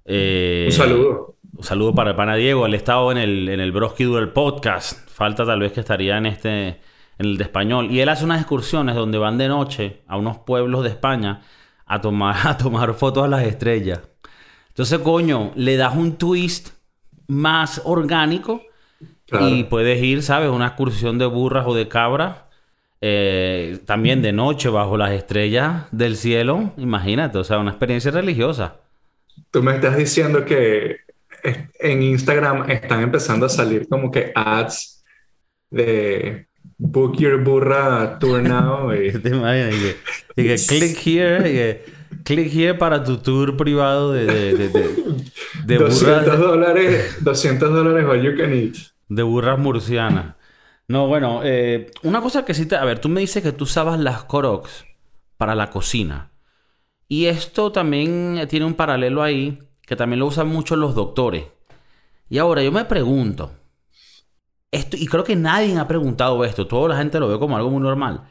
Eh, 0.04 0.64
Un 0.66 0.72
saludo. 0.72 1.36
Un 1.54 1.64
saludo 1.64 1.94
para 1.94 2.10
el 2.10 2.16
pana 2.16 2.34
Diego. 2.34 2.64
Él 2.66 2.72
ha 2.72 2.76
estado 2.76 3.12
en 3.12 3.18
el, 3.18 3.48
en 3.48 3.60
el 3.60 3.72
Broski 3.72 4.04
Duel 4.04 4.30
podcast. 4.30 5.08
Falta 5.10 5.44
tal 5.44 5.60
vez 5.60 5.72
que 5.72 5.80
estaría 5.80 6.16
en 6.16 6.26
este, 6.26 6.68
en 6.68 6.78
el 7.18 7.36
de 7.36 7.44
español. 7.44 7.90
Y 7.90 8.00
él 8.00 8.08
hace 8.08 8.24
unas 8.24 8.40
excursiones 8.40 8.96
donde 8.96 9.18
van 9.18 9.36
de 9.38 9.48
noche 9.48 10.00
a 10.08 10.16
unos 10.16 10.38
pueblos 10.38 10.82
de 10.82 10.88
España 10.88 11.42
a 11.86 12.00
tomar, 12.00 12.34
a 12.46 12.56
tomar 12.56 12.94
fotos 12.94 13.24
a 13.24 13.28
las 13.28 13.44
estrellas. 13.44 14.00
Entonces, 14.72 14.98
coño, 15.00 15.52
le 15.54 15.76
das 15.76 15.94
un 15.94 16.16
twist 16.16 16.70
más 17.28 17.80
orgánico 17.84 18.62
Claro. 19.26 19.48
y 19.48 19.64
puedes 19.64 20.02
ir, 20.02 20.22
¿sabes? 20.22 20.50
Una 20.50 20.68
excursión 20.68 21.18
de 21.18 21.26
burras 21.26 21.64
o 21.66 21.74
de 21.74 21.88
cabras. 21.88 22.36
eh, 23.04 23.80
también 23.84 24.22
de 24.22 24.32
noche 24.32 24.68
bajo 24.68 24.96
las 24.96 25.10
estrellas 25.10 25.86
del 25.90 26.16
cielo. 26.16 26.72
Imagínate, 26.76 27.36
o 27.38 27.42
sea, 27.42 27.58
una 27.58 27.70
experiencia 27.72 28.12
religiosa. 28.12 28.76
Tú 29.50 29.60
me 29.62 29.74
estás 29.74 29.96
diciendo 29.96 30.44
que 30.44 30.98
en 31.80 32.02
Instagram 32.02 32.70
están 32.70 33.02
empezando 33.02 33.46
a 33.46 33.48
salir 33.48 33.88
como 33.88 34.10
que 34.12 34.30
ads 34.36 35.02
de 35.70 36.46
Book 36.78 37.16
Your 37.18 37.42
Burra 37.42 38.18
Tour 38.20 38.40
Now. 38.48 38.92
y- 38.94 39.10
¿Te 39.18 39.30
imaginas? 39.30 39.74
Y 39.74 39.80
que, 39.80 39.96
y 40.36 40.46
que 40.46 40.56
click 40.68 41.06
here, 41.06 41.38
y 41.50 41.52
que 41.54 41.84
click 42.24 42.52
here 42.52 42.74
para 42.74 43.02
tu 43.04 43.18
tour 43.18 43.56
privado 43.56 44.12
de, 44.12 44.26
de, 44.26 44.54
de, 44.54 44.68
de, 44.68 45.14
de 45.64 45.78
200 45.78 46.24
burras, 46.24 46.38
dólares, 46.38 47.16
200 47.24 47.70
dólares 47.72 48.06
all 48.08 48.22
you 48.22 48.36
can 48.36 48.52
eat. 48.52 48.74
de 49.08 49.22
burras 49.22 49.58
murcianas. 49.58 50.36
No, 50.88 51.06
bueno, 51.06 51.40
eh, 51.44 51.90
una 52.02 52.20
cosa 52.20 52.44
que 52.44 52.54
sí 52.54 52.66
te... 52.66 52.76
A 52.76 52.84
ver, 52.84 52.98
tú 52.98 53.08
me 53.08 53.20
dices 53.20 53.42
que 53.42 53.52
tú 53.52 53.64
usabas 53.64 53.98
las 54.00 54.24
Crocs 54.24 54.84
para 55.36 55.54
la 55.54 55.70
cocina. 55.70 56.32
Y 57.08 57.26
esto 57.26 57.72
también 57.72 58.46
tiene 58.48 58.66
un 58.66 58.74
paralelo 58.74 59.22
ahí, 59.22 59.58
que 59.86 59.96
también 59.96 60.20
lo 60.20 60.26
usan 60.26 60.48
mucho 60.48 60.76
los 60.76 60.94
doctores. 60.94 61.44
Y 62.28 62.38
ahora 62.38 62.62
yo 62.62 62.72
me 62.72 62.84
pregunto, 62.86 63.52
esto, 64.70 64.96
y 64.96 65.06
creo 65.06 65.24
que 65.24 65.36
nadie 65.36 65.76
ha 65.78 65.86
preguntado 65.86 66.44
esto, 66.44 66.66
toda 66.66 66.88
la 66.88 66.96
gente 66.96 67.20
lo 67.20 67.28
ve 67.28 67.38
como 67.38 67.56
algo 67.56 67.70
muy 67.70 67.82
normal. 67.82 68.22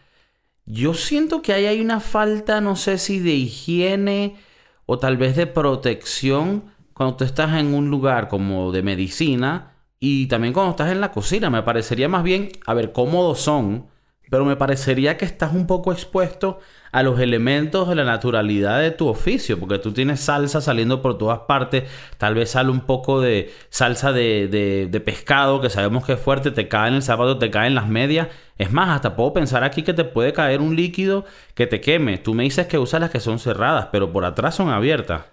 Yo 0.74 0.94
siento 0.94 1.42
que 1.42 1.52
ahí 1.52 1.66
hay 1.66 1.82
una 1.82 2.00
falta, 2.00 2.62
no 2.62 2.78
sé 2.78 2.98
si 2.98 3.20
de 3.20 3.34
higiene 3.34 4.38
o 4.86 5.00
tal 5.00 5.18
vez 5.18 5.36
de 5.36 5.46
protección 5.46 6.72
cuando 6.94 7.18
tú 7.18 7.26
estás 7.26 7.60
en 7.60 7.74
un 7.74 7.90
lugar 7.90 8.30
como 8.30 8.72
de 8.72 8.82
medicina 8.82 9.76
y 10.00 10.28
también 10.28 10.54
cuando 10.54 10.72
estás 10.72 10.90
en 10.94 11.02
la 11.02 11.12
cocina. 11.12 11.50
Me 11.50 11.62
parecería 11.64 12.08
más 12.08 12.24
bien, 12.24 12.52
a 12.66 12.74
ver, 12.74 12.94
cómodos 12.94 13.42
son, 13.42 13.88
pero 14.32 14.46
me 14.46 14.56
parecería 14.56 15.18
que 15.18 15.26
estás 15.26 15.54
un 15.54 15.68
poco 15.68 15.92
expuesto 15.92 16.60
a 16.94 17.04
los 17.04 17.20
elementos 17.20 17.90
de 17.90 17.96
la 17.96 18.06
naturalidad 18.06 18.80
de 18.80 18.92
tu 18.92 19.10
oficio, 19.10 19.60
porque 19.60 19.78
tú 19.78 19.92
tienes 19.92 20.22
salsa 20.22 20.62
saliendo 20.62 21.02
por 21.02 21.18
todas 21.18 21.40
partes, 21.40 21.84
tal 22.18 22.36
vez 22.36 22.52
sale 22.52 22.72
un 22.72 22.80
poco 22.80 23.20
de 23.20 23.54
salsa 23.70 24.14
de, 24.14 24.48
de, 24.90 25.00
pescado, 25.02 25.60
que 25.60 25.70
sabemos 25.70 26.06
que 26.06 26.14
es 26.14 26.20
fuerte, 26.20 26.52
te 26.52 26.70
cae 26.70 26.88
en 26.88 26.94
el 26.94 27.04
zapato, 27.04 27.40
te 27.40 27.52
cae 27.52 27.68
en 27.68 27.76
las 27.76 27.90
medias. 27.90 28.30
Es 28.58 28.72
más, 28.72 28.88
hasta 28.96 29.18
puedo 29.18 29.34
pensar 29.34 29.66
aquí 29.66 29.84
que 29.84 29.94
te 29.94 30.06
puede 30.06 30.32
caer 30.32 30.62
un 30.62 30.78
líquido 30.78 31.26
que 31.54 31.68
te 31.68 31.82
queme. 31.82 32.18
Tú 32.18 32.34
me 32.34 32.44
dices 32.44 32.68
que 32.68 32.80
usas 32.80 33.02
las 33.02 33.10
que 33.10 33.20
son 33.20 33.38
cerradas, 33.38 33.90
pero 33.92 34.14
por 34.14 34.24
atrás 34.24 34.56
son 34.56 34.70
abiertas. 34.70 35.26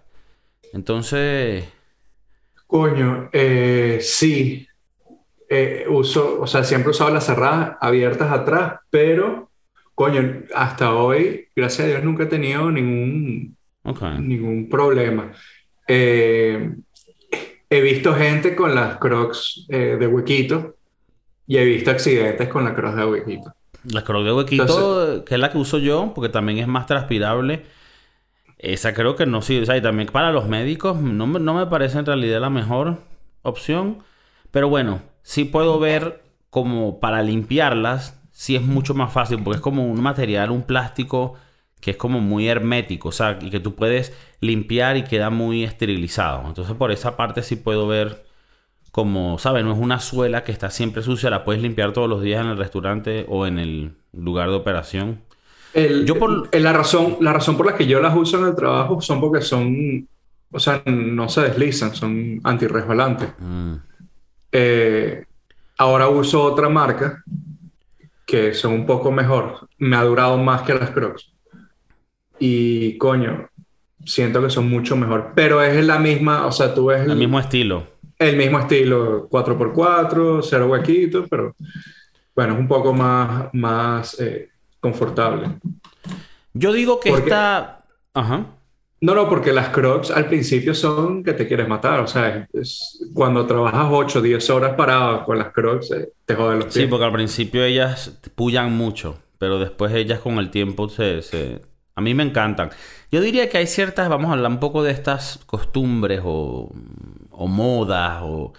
Entonces... 0.72 1.68
Coño, 2.66 3.30
eh, 3.32 3.98
sí. 4.02 4.67
Eh, 5.50 5.86
uso, 5.88 6.40
o 6.40 6.46
sea, 6.46 6.62
siempre 6.62 6.88
he 6.88 6.90
usado 6.90 7.10
las 7.10 7.24
cerradas 7.24 7.76
abiertas 7.80 8.30
atrás, 8.30 8.80
pero 8.90 9.48
coño, 9.94 10.42
hasta 10.54 10.94
hoy, 10.94 11.48
gracias 11.56 11.86
a 11.86 11.90
Dios, 11.90 12.04
nunca 12.04 12.24
he 12.24 12.26
tenido 12.26 12.70
ningún, 12.70 13.56
ningún 14.20 14.68
problema. 14.68 15.32
Eh, 15.86 16.70
he 17.70 17.80
visto 17.80 18.14
gente 18.14 18.54
con 18.54 18.74
las 18.74 18.98
crocs 18.98 19.66
eh, 19.68 19.96
de 19.98 20.06
huequito 20.06 20.76
y 21.46 21.56
he 21.56 21.64
visto 21.64 21.90
accidentes 21.90 22.48
con 22.48 22.64
las 22.64 22.74
crocs 22.74 22.96
de 22.96 23.06
huequito. 23.06 23.54
La 23.90 24.04
crocs 24.04 24.26
de 24.26 24.32
huequito, 24.32 25.24
que 25.24 25.34
es 25.34 25.40
la 25.40 25.50
que 25.50 25.58
uso 25.58 25.78
yo, 25.78 26.12
porque 26.14 26.28
también 26.28 26.58
es 26.58 26.66
más 26.66 26.86
transpirable. 26.86 27.64
Esa 28.58 28.92
creo 28.92 29.16
que 29.16 29.24
no 29.24 29.40
sirve. 29.40 29.62
O 29.62 29.66
sea, 29.66 29.76
y 29.76 29.82
también 29.82 30.08
para 30.08 30.30
los 30.30 30.46
médicos 30.46 31.00
no, 31.00 31.26
no 31.26 31.54
me 31.54 31.66
parece 31.66 31.98
en 31.98 32.06
realidad 32.06 32.40
la 32.40 32.50
mejor 32.50 32.98
opción. 33.42 34.02
Pero 34.50 34.68
bueno, 34.68 35.02
sí 35.22 35.44
puedo 35.44 35.78
ver 35.78 36.22
como 36.50 37.00
para 37.00 37.22
limpiarlas 37.22 38.18
sí 38.38 38.54
es 38.54 38.62
mucho 38.62 38.94
más 38.94 39.12
fácil 39.12 39.42
porque 39.42 39.56
es 39.56 39.60
como 39.60 39.84
un 39.84 40.00
material, 40.00 40.52
un 40.52 40.62
plástico 40.62 41.34
que 41.80 41.90
es 41.90 41.96
como 41.96 42.20
muy 42.20 42.46
hermético, 42.46 43.08
o 43.08 43.12
sea, 43.12 43.36
y 43.42 43.50
que 43.50 43.58
tú 43.58 43.74
puedes 43.74 44.16
limpiar 44.40 44.96
y 44.96 45.02
queda 45.02 45.28
muy 45.28 45.64
esterilizado. 45.64 46.46
Entonces 46.46 46.76
por 46.76 46.92
esa 46.92 47.16
parte 47.16 47.42
sí 47.42 47.56
puedo 47.56 47.88
ver 47.88 48.24
como, 48.92 49.40
¿sabes? 49.40 49.64
No 49.64 49.72
es 49.72 49.78
una 49.78 49.98
suela 49.98 50.44
que 50.44 50.52
está 50.52 50.70
siempre 50.70 51.02
sucia, 51.02 51.30
la 51.30 51.44
puedes 51.44 51.60
limpiar 51.60 51.92
todos 51.92 52.08
los 52.08 52.22
días 52.22 52.40
en 52.40 52.50
el 52.52 52.58
restaurante 52.58 53.26
o 53.28 53.44
en 53.44 53.58
el 53.58 53.96
lugar 54.12 54.50
de 54.50 54.54
operación. 54.54 55.22
yo 56.04 56.16
por... 56.16 56.54
la, 56.56 56.72
razón, 56.72 57.16
la 57.20 57.32
razón 57.32 57.56
por 57.56 57.66
la 57.66 57.74
que 57.74 57.88
yo 57.88 57.98
las 57.98 58.14
uso 58.14 58.38
en 58.38 58.46
el 58.46 58.54
trabajo 58.54 59.00
son 59.00 59.20
porque 59.20 59.40
son, 59.40 60.06
o 60.52 60.60
sea, 60.60 60.80
no 60.86 61.28
se 61.28 61.40
deslizan, 61.40 61.92
son 61.92 62.40
antirresbalantes. 62.44 63.30
Mm. 63.40 63.87
Eh, 64.52 65.24
ahora 65.76 66.08
uso 66.08 66.42
otra 66.42 66.68
marca 66.68 67.22
que 68.26 68.52
son 68.52 68.74
un 68.74 68.86
poco 68.86 69.10
mejor, 69.10 69.68
me 69.78 69.96
ha 69.96 70.04
durado 70.04 70.36
más 70.36 70.62
que 70.62 70.74
las 70.74 70.90
Crocs. 70.90 71.32
Y 72.38 72.98
coño, 72.98 73.48
siento 74.04 74.42
que 74.42 74.50
son 74.50 74.68
mucho 74.68 74.96
mejor. 74.96 75.32
Pero 75.34 75.62
es 75.62 75.84
la 75.84 75.98
misma, 75.98 76.46
o 76.46 76.52
sea, 76.52 76.74
tú 76.74 76.86
ves... 76.86 77.08
El, 77.08 77.16
mismo 77.16 77.40
estilo. 77.40 77.84
El 78.18 78.36
mismo 78.36 78.58
estilo, 78.58 79.28
4x4, 79.30 80.40
cero 80.42 80.66
huequitos, 80.66 81.26
pero 81.30 81.56
bueno, 82.34 82.52
es 82.52 82.60
un 82.60 82.68
poco 82.68 82.92
más, 82.92 83.48
más 83.54 84.20
eh, 84.20 84.50
confortable. 84.78 85.58
Yo 86.52 86.72
digo 86.72 87.00
que 87.00 87.10
esta... 87.10 87.84
Ajá. 88.12 88.57
No, 89.00 89.14
no, 89.14 89.28
porque 89.28 89.52
las 89.52 89.68
crocs 89.68 90.10
al 90.10 90.26
principio 90.26 90.74
son 90.74 91.22
que 91.22 91.32
te 91.32 91.46
quieres 91.46 91.68
matar. 91.68 92.00
O 92.00 92.06
sea, 92.08 92.48
cuando 93.14 93.46
trabajas 93.46 93.86
8 93.90 94.18
o 94.18 94.22
10 94.22 94.50
horas 94.50 94.74
parado 94.74 95.24
con 95.24 95.38
las 95.38 95.52
crocs, 95.52 95.92
eh, 95.92 96.12
te 96.24 96.34
joden 96.34 96.56
los 96.58 96.64
pies. 96.66 96.74
Sí, 96.74 96.86
porque 96.86 97.04
al 97.04 97.12
principio 97.12 97.64
ellas 97.64 98.18
pullan 98.34 98.72
mucho, 98.72 99.16
pero 99.38 99.60
después 99.60 99.94
ellas 99.94 100.18
con 100.18 100.38
el 100.38 100.50
tiempo 100.50 100.88
se, 100.88 101.60
A 101.94 102.00
mí 102.00 102.14
me 102.14 102.24
encantan. 102.24 102.70
Yo 103.12 103.20
diría 103.20 103.48
que 103.48 103.58
hay 103.58 103.68
ciertas, 103.68 104.08
vamos 104.08 104.30
a 104.30 104.32
hablar 104.32 104.50
un 104.50 104.60
poco 104.60 104.82
de 104.82 104.90
estas 104.90 105.38
costumbres 105.46 106.20
o, 106.24 106.72
o 107.30 107.46
modas 107.46 108.20
o, 108.24 108.52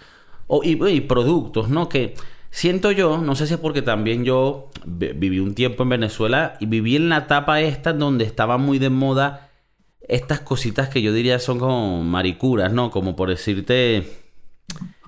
y, 0.62 1.00
productos, 1.02 1.68
¿no? 1.68 1.88
Que 1.88 2.14
siento 2.50 2.92
yo, 2.92 3.18
no 3.18 3.34
sé 3.34 3.46
si 3.46 3.54
es 3.54 3.60
porque 3.60 3.82
también 3.82 4.24
yo 4.24 4.70
viví 4.86 5.38
un 5.38 5.54
tiempo 5.54 5.82
en 5.82 5.90
Venezuela 5.90 6.56
y 6.60 6.66
viví 6.66 6.96
en 6.96 7.10
la 7.10 7.18
etapa 7.18 7.60
esta 7.60 7.92
donde 7.92 8.24
estaba 8.24 8.56
muy 8.56 8.78
de 8.78 8.88
moda 8.88 9.49
estas 10.10 10.40
cositas 10.40 10.88
que 10.88 11.02
yo 11.02 11.12
diría 11.12 11.38
son 11.38 11.60
como 11.60 12.02
maricuras, 12.02 12.72
¿no? 12.72 12.90
Como 12.90 13.14
por 13.14 13.30
decirte 13.30 14.18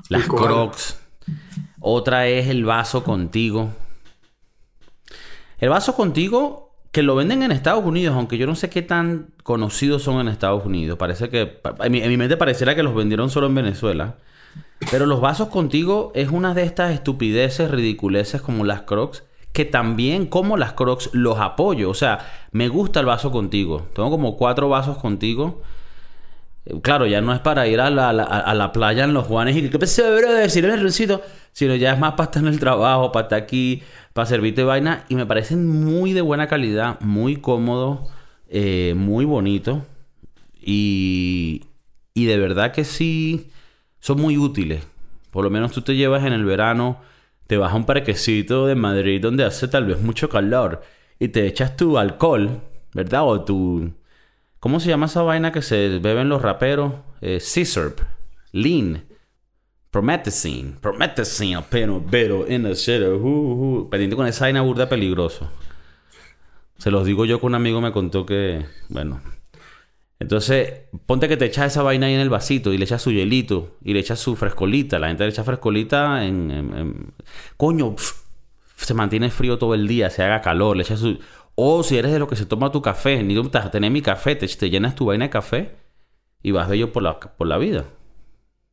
las 0.09 0.27
crocs. 0.29 1.01
Otra 1.81 2.29
es 2.29 2.47
el 2.47 2.65
vaso 2.65 3.03
contigo. 3.03 3.71
El 5.59 5.71
vaso 5.71 5.97
contigo, 5.97 6.77
que 6.93 7.03
lo 7.03 7.17
venden 7.17 7.43
en 7.43 7.51
Estados 7.51 7.85
Unidos, 7.85 8.15
aunque 8.15 8.39
yo 8.39 8.47
no 8.47 8.55
sé 8.55 8.71
qué 8.71 8.83
tan 8.83 9.35
conocidos 9.43 10.05
son 10.05 10.21
en 10.21 10.29
Estados 10.29 10.65
Unidos. 10.65 10.99
Parece 10.99 11.29
que, 11.29 11.61
en 11.81 11.93
mi, 11.93 12.01
en 12.01 12.09
mi 12.09 12.17
mente 12.17 12.37
pareciera 12.37 12.77
que 12.77 12.85
los 12.85 12.95
vendieron 12.95 13.29
solo 13.29 13.49
en 13.49 13.57
Venezuela. 13.57 14.19
Pero 14.91 15.07
los 15.07 15.21
vasos 15.21 15.49
contigo 15.49 16.13
es 16.15 16.31
una 16.31 16.55
de 16.55 16.63
estas 16.63 16.93
estupideces, 16.93 17.71
ridiculeces 17.73 18.41
como 18.41 18.65
las 18.65 18.83
crocs 18.83 19.25
que 19.53 19.65
también 19.65 20.27
como 20.27 20.57
las 20.57 20.73
crocs 20.73 21.11
los 21.13 21.39
apoyo. 21.39 21.91
O 21.91 21.95
sea, 21.95 22.19
me 22.53 22.69
gusta 22.69 23.01
el 23.01 23.07
vaso 23.07 23.31
contigo. 23.31 23.87
Tengo 23.95 24.11
como 24.11 24.37
cuatro 24.37 24.69
vasos 24.69 24.99
contigo. 24.99 25.63
Eh, 26.65 26.81
claro, 26.83 27.07
ya 27.07 27.21
no 27.21 27.33
es 27.33 27.41
para 27.41 27.67
ir 27.67 27.81
a 27.81 27.91
la, 27.91 28.73
playa 28.73 29.05
en 29.05 29.15
los 29.15 29.27
Juanes 29.27 29.57
y 29.57 29.69
que 29.69 29.79
pensé, 29.79 30.03
decir 30.03 30.65
en 30.65 30.73
el 30.73 30.81
recito, 30.81 31.23
sino 31.53 31.75
ya 31.75 31.93
es 31.93 31.99
más 31.99 32.13
para 32.13 32.25
estar 32.25 32.43
en 32.43 32.49
el 32.49 32.59
trabajo, 32.59 33.13
para 33.13 33.25
estar 33.25 33.43
aquí, 33.43 33.83
para 34.15 34.27
servirte 34.27 34.65
vaina. 34.65 35.05
Y 35.09 35.17
me 35.17 35.27
parecen 35.27 35.69
muy 35.69 36.13
de 36.13 36.23
buena 36.23 36.47
calidad, 36.49 36.99
muy 37.01 37.37
cómodo, 37.37 38.07
eh, 38.49 38.95
muy 38.97 39.27
bonito. 39.27 39.85
Y, 40.61 41.65
y 42.15 42.25
de 42.25 42.39
verdad 42.39 42.73
que 42.73 42.85
sí, 42.85 43.51
son 44.01 44.21
muy 44.21 44.39
útiles. 44.39 44.87
Por 45.31 45.45
lo 45.45 45.51
menos 45.51 45.73
tú 45.73 45.83
te 45.83 45.95
llevas 45.97 46.25
en 46.25 46.33
el 46.33 46.45
verano 46.45 46.99
te 47.47 47.57
vas 47.57 47.73
a 47.73 47.77
un 47.77 47.87
parquecito 47.87 48.67
de 48.67 48.75
Madrid 48.75 49.21
donde 49.21 49.45
hace 49.45 49.69
tal 49.69 49.87
vez 49.87 50.01
mucho 50.01 50.29
calor 50.29 50.83
y 51.19 51.29
te 51.29 51.47
echas 51.47 51.77
tu 51.77 51.99
alcohol, 51.99 52.61
¿verdad? 52.95 53.23
O 53.25 53.45
tu... 53.45 53.93
¿Cómo 54.59 54.81
se 54.81 54.89
llama 54.89 55.07
esa 55.07 55.23
vaina 55.23 55.53
que 55.53 55.63
se 55.63 55.99
beben 55.99 56.29
los 56.29 56.43
raperos? 56.43 56.95
Eh, 57.21 57.41
Lean. 58.53 59.05
Promethazine. 59.91 60.77
Promethazine, 60.81 61.63
pero, 61.69 62.03
pero, 62.11 62.47
en 62.47 62.67
el 62.67 62.77
cero. 62.77 63.19
Uh, 63.19 63.83
uh. 63.83 63.91
Pendiente 63.91 64.17
con 64.17 64.27
esa 64.27 64.47
vaina 64.47 64.63
burda 64.63 64.89
peligroso. 64.89 65.51
Se 66.79 66.91
los 66.91 67.05
digo 67.05 67.25
yo 67.25 67.39
que 67.41 67.47
un 67.47 67.55
amigo 67.55 67.81
me 67.81 67.93
contó 67.93 68.25
que, 68.25 68.65
bueno, 68.89 69.21
entonces, 70.23 70.83
ponte 71.05 71.27
que 71.27 71.37
te 71.37 71.47
echas 71.47 71.73
esa 71.73 71.83
vaina 71.83 72.07
ahí 72.07 72.15
en 72.15 72.21
el 72.21 72.31
vasito 72.31 72.73
y 72.73 72.79
le 72.79 72.85
echas 72.85 73.03
su 73.03 73.11
hielito 73.11 73.77
y 73.83 73.93
le 73.93 73.99
echas 73.99 74.21
su 74.21 74.37
frescolita. 74.37 75.01
La 75.01 75.09
gente 75.09 75.25
le 75.25 75.31
echa 75.31 75.43
frescolita 75.43 76.25
en... 76.25 77.13
Coño, 77.57 77.97
se 78.77 78.95
mantiene 78.95 79.31
frío 79.31 79.59
todo 79.59 79.75
el 79.75 79.89
día, 79.89 80.11
se 80.11 80.23
haga 80.23 80.41
calor, 80.41 80.77
le 80.77 80.85
echas 80.85 81.01
su... 81.01 81.19
O 81.57 81.83
si 81.83 81.99
eres 81.99 82.13
de 82.13 82.21
lo 82.21 82.29
que 82.29 82.37
se 82.37 82.47
toma 82.47 82.71
tu 82.71 82.81
café, 82.81 83.21
ni 83.25 83.35
tú 83.35 83.51
a 83.53 83.71
tener 83.73 83.91
mi 83.91 84.01
café, 84.01 84.37
te, 84.37 84.47
te, 84.47 84.71
llenas 84.71 84.95
tu 84.95 85.07
vaina 85.07 85.25
de 85.25 85.31
café 85.31 85.73
y 86.41 86.53
vas 86.53 86.69
bello 86.69 86.93
por 86.93 87.03
la, 87.03 87.19
por 87.19 87.49
la 87.49 87.59
vida. 87.59 87.85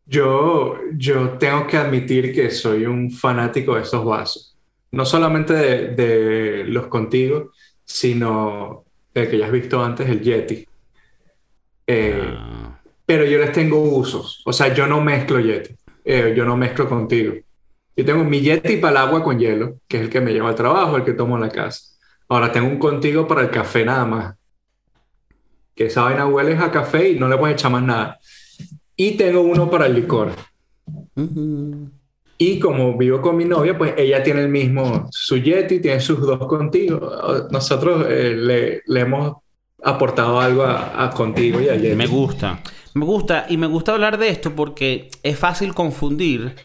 Yo, 0.05 0.75
yo 0.93 1.29
tengo 1.39 1.65
que 1.65 1.77
admitir 1.77 2.31
que 2.31 2.51
soy 2.51 2.85
un 2.85 3.09
fanático 3.09 3.73
de 3.73 3.81
esos 3.81 4.05
vasos. 4.05 4.55
No 4.91 5.03
solamente 5.03 5.53
de, 5.53 5.87
de 5.95 6.63
los 6.65 6.85
contigo, 6.87 7.53
sino 7.85 8.85
de 9.15 9.27
que 9.27 9.39
ya 9.39 9.47
has 9.47 9.51
visto 9.51 9.83
antes, 9.83 10.07
el 10.07 10.21
Yeti. 10.21 10.68
Eh, 11.91 12.35
ah. 12.37 12.79
Pero 13.03 13.25
yo 13.25 13.39
les 13.39 13.51
tengo 13.51 13.81
usos. 13.81 14.43
O 14.45 14.53
sea, 14.53 14.71
yo 14.71 14.85
no 14.85 15.01
mezclo 15.01 15.39
Yeti. 15.39 15.75
Eh, 16.05 16.35
yo 16.37 16.45
no 16.45 16.55
mezclo 16.55 16.87
contigo. 16.87 17.33
Yo 17.97 18.05
tengo 18.05 18.23
mi 18.23 18.41
Yeti 18.41 18.77
para 18.77 18.91
el 18.91 18.97
agua 18.97 19.23
con 19.23 19.39
hielo, 19.39 19.79
que 19.87 19.97
es 19.97 20.03
el 20.03 20.09
que 20.09 20.21
me 20.21 20.31
lleva 20.31 20.49
al 20.49 20.55
trabajo, 20.55 20.97
el 20.97 21.03
que 21.03 21.13
tomo 21.13 21.35
en 21.35 21.41
la 21.41 21.49
casa. 21.49 21.81
Ahora 22.27 22.51
tengo 22.51 22.67
un 22.67 22.77
contigo 22.77 23.27
para 23.27 23.41
el 23.41 23.49
café 23.49 23.83
nada 23.83 24.05
más. 24.05 24.35
Que 25.73 25.87
esa 25.87 26.03
vaina 26.03 26.27
huele 26.27 26.55
a 26.55 26.69
café 26.69 27.09
y 27.09 27.19
no 27.19 27.27
le 27.27 27.37
puedes 27.37 27.55
echar 27.55 27.71
más 27.71 27.81
nada. 27.81 28.19
Y 28.95 29.17
tengo 29.17 29.41
uno 29.41 29.67
para 29.71 29.87
el 29.87 29.95
licor. 29.95 30.31
Y 32.37 32.59
como 32.59 32.95
vivo 32.95 33.19
con 33.19 33.35
mi 33.35 33.45
novia, 33.45 33.75
pues 33.75 33.95
ella 33.97 34.21
tiene 34.21 34.41
el 34.41 34.49
mismo, 34.49 35.07
su 35.09 35.37
Yeti, 35.37 35.79
tiene 35.79 35.99
sus 35.99 36.21
dos 36.21 36.45
contigo. 36.47 37.11
Nosotros 37.49 38.05
eh, 38.07 38.35
le, 38.37 38.83
le, 38.85 38.99
hemos 38.99 39.37
aportado 39.83 40.39
algo 40.39 40.63
a, 40.63 41.09
contigo 41.11 41.59
y 41.61 41.69
a 41.69 41.95
Me 41.95 42.07
gusta. 42.07 42.61
Me 42.93 43.05
gusta. 43.05 43.45
Y 43.49 43.57
me 43.57 43.67
gusta 43.67 43.93
hablar 43.93 44.17
de 44.17 44.29
esto 44.29 44.55
porque 44.55 45.09
es 45.23 45.37
fácil 45.37 45.73
confundir 45.73 46.55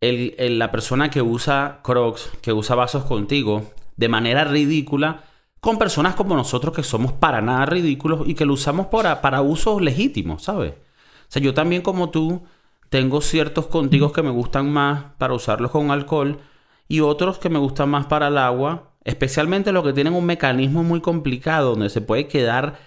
el, 0.00 0.58
la 0.58 0.70
persona 0.70 1.10
que 1.10 1.22
usa 1.22 1.80
Crocs, 1.82 2.30
que 2.40 2.52
usa 2.52 2.76
vasos 2.76 3.04
contigo, 3.04 3.64
de 3.96 4.08
manera 4.08 4.44
ridícula, 4.44 5.24
con 5.60 5.78
personas 5.78 6.14
como 6.14 6.36
nosotros 6.36 6.74
que 6.74 6.82
somos 6.82 7.12
para 7.12 7.42
nada 7.42 7.66
ridículos 7.66 8.26
y 8.26 8.34
que 8.34 8.46
lo 8.46 8.54
usamos 8.54 8.86
para, 8.86 9.20
para 9.20 9.42
usos 9.42 9.82
legítimos, 9.82 10.44
¿sabes? 10.44 10.72
O 10.72 11.32
sea, 11.32 11.42
yo 11.42 11.52
también 11.52 11.82
como 11.82 12.10
tú 12.10 12.42
tengo 12.88 13.20
ciertos 13.20 13.66
contigos 13.66 14.12
que 14.12 14.22
me 14.22 14.30
gustan 14.30 14.72
más 14.72 15.04
para 15.18 15.34
usarlos 15.34 15.70
con 15.70 15.90
alcohol 15.90 16.40
y 16.88 17.00
otros 17.00 17.38
que 17.38 17.50
me 17.50 17.58
gustan 17.58 17.90
más 17.90 18.06
para 18.06 18.28
el 18.28 18.38
agua 18.38 18.89
especialmente 19.04 19.72
los 19.72 19.84
que 19.84 19.92
tienen 19.92 20.14
un 20.14 20.26
mecanismo 20.26 20.82
muy 20.82 21.00
complicado 21.00 21.70
donde 21.70 21.90
se 21.90 22.00
puede 22.00 22.26
quedar 22.28 22.78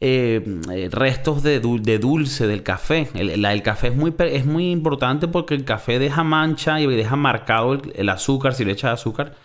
eh, 0.00 0.42
eh, 0.72 0.88
restos 0.90 1.42
de, 1.42 1.60
dulce 1.60 2.46
del 2.46 2.62
café. 2.62 3.08
El, 3.14 3.62
café 3.62 3.88
es 3.88 3.96
muy, 3.96 4.14
es 4.18 4.44
muy 4.44 4.70
importante 4.70 5.28
porque 5.28 5.54
el 5.54 5.64
café 5.64 5.98
deja 5.98 6.24
mancha 6.24 6.80
y 6.80 6.86
deja 6.88 7.16
marcado 7.16 7.80
el, 7.94 8.08
azúcar 8.08 8.54
si 8.54 8.64
le 8.64 8.72
echas 8.72 8.92
azúcar. 8.94 9.36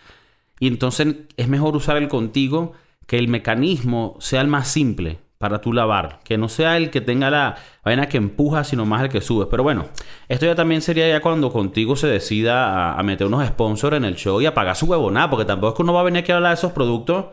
Y 0.60 0.68
entonces 0.68 1.16
es 1.38 1.48
mejor 1.48 1.76
usar 1.76 1.98
el 1.98 2.08
contigo 2.08 2.74
que 3.06 3.20
el 3.20 3.28
mecanismo 3.28 4.18
sea 4.20 4.42
el 4.42 4.48
más 4.48 4.68
simple 4.68 5.20
para 5.38 5.62
tu 5.62 5.74
lavar. 5.74 6.20
Que 6.24 6.38
no 6.38 6.50
sea 6.50 6.78
el 6.78 6.90
que 6.90 7.02
tenga 7.02 7.30
la 7.30 7.56
vaina 7.84 8.10
que 8.10 8.18
empuja, 8.18 8.64
sino 8.64 8.86
más 8.86 9.04
el 9.04 9.10
que 9.10 9.22
sube. 9.22 9.48
Pero 9.48 9.64
bueno, 9.64 9.86
esto 10.28 10.46
ya 10.46 10.56
también 10.56 10.82
sería 10.82 11.08
ya 11.08 11.22
cuando 11.22 11.52
contigo 11.52 11.96
se 11.96 12.08
decida 12.08 12.98
a, 12.98 13.04
meter 13.04 13.28
unos 13.28 13.46
sponsors 13.48 13.98
en 13.98 14.06
el 14.06 14.16
show 14.16 14.42
y 14.42 14.46
a 14.46 14.54
pagar 14.54 14.76
su 14.76 14.86
huevonada. 14.88 15.30
Porque 15.30 15.46
tampoco 15.46 15.74
es 15.74 15.76
que 15.78 15.84
uno 15.84 15.94
va 15.94 16.02
a 16.02 16.04
venir 16.04 16.24
aquí 16.24 16.32
a 16.32 16.38
hablar 16.38 16.52
de 16.52 16.56
esos 16.56 16.72
productos. 16.72 17.26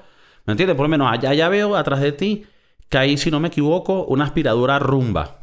¿Me 0.47 0.53
entiendes? 0.53 0.77
Por 0.77 0.85
lo 0.85 0.91
menos 0.91 1.11
allá 1.11 1.33
ya 1.35 1.49
veo 1.49 1.77
atrás 1.77 2.01
de 2.01 2.13
ti 2.13 2.47
que 2.89 2.99
hay, 2.99 3.17
si 3.17 3.31
no 3.31 3.41
me 3.41 3.49
equivoco, 3.49 4.05
una 4.05 4.25
aspiradora 4.25 4.79
rumba. 4.79 5.39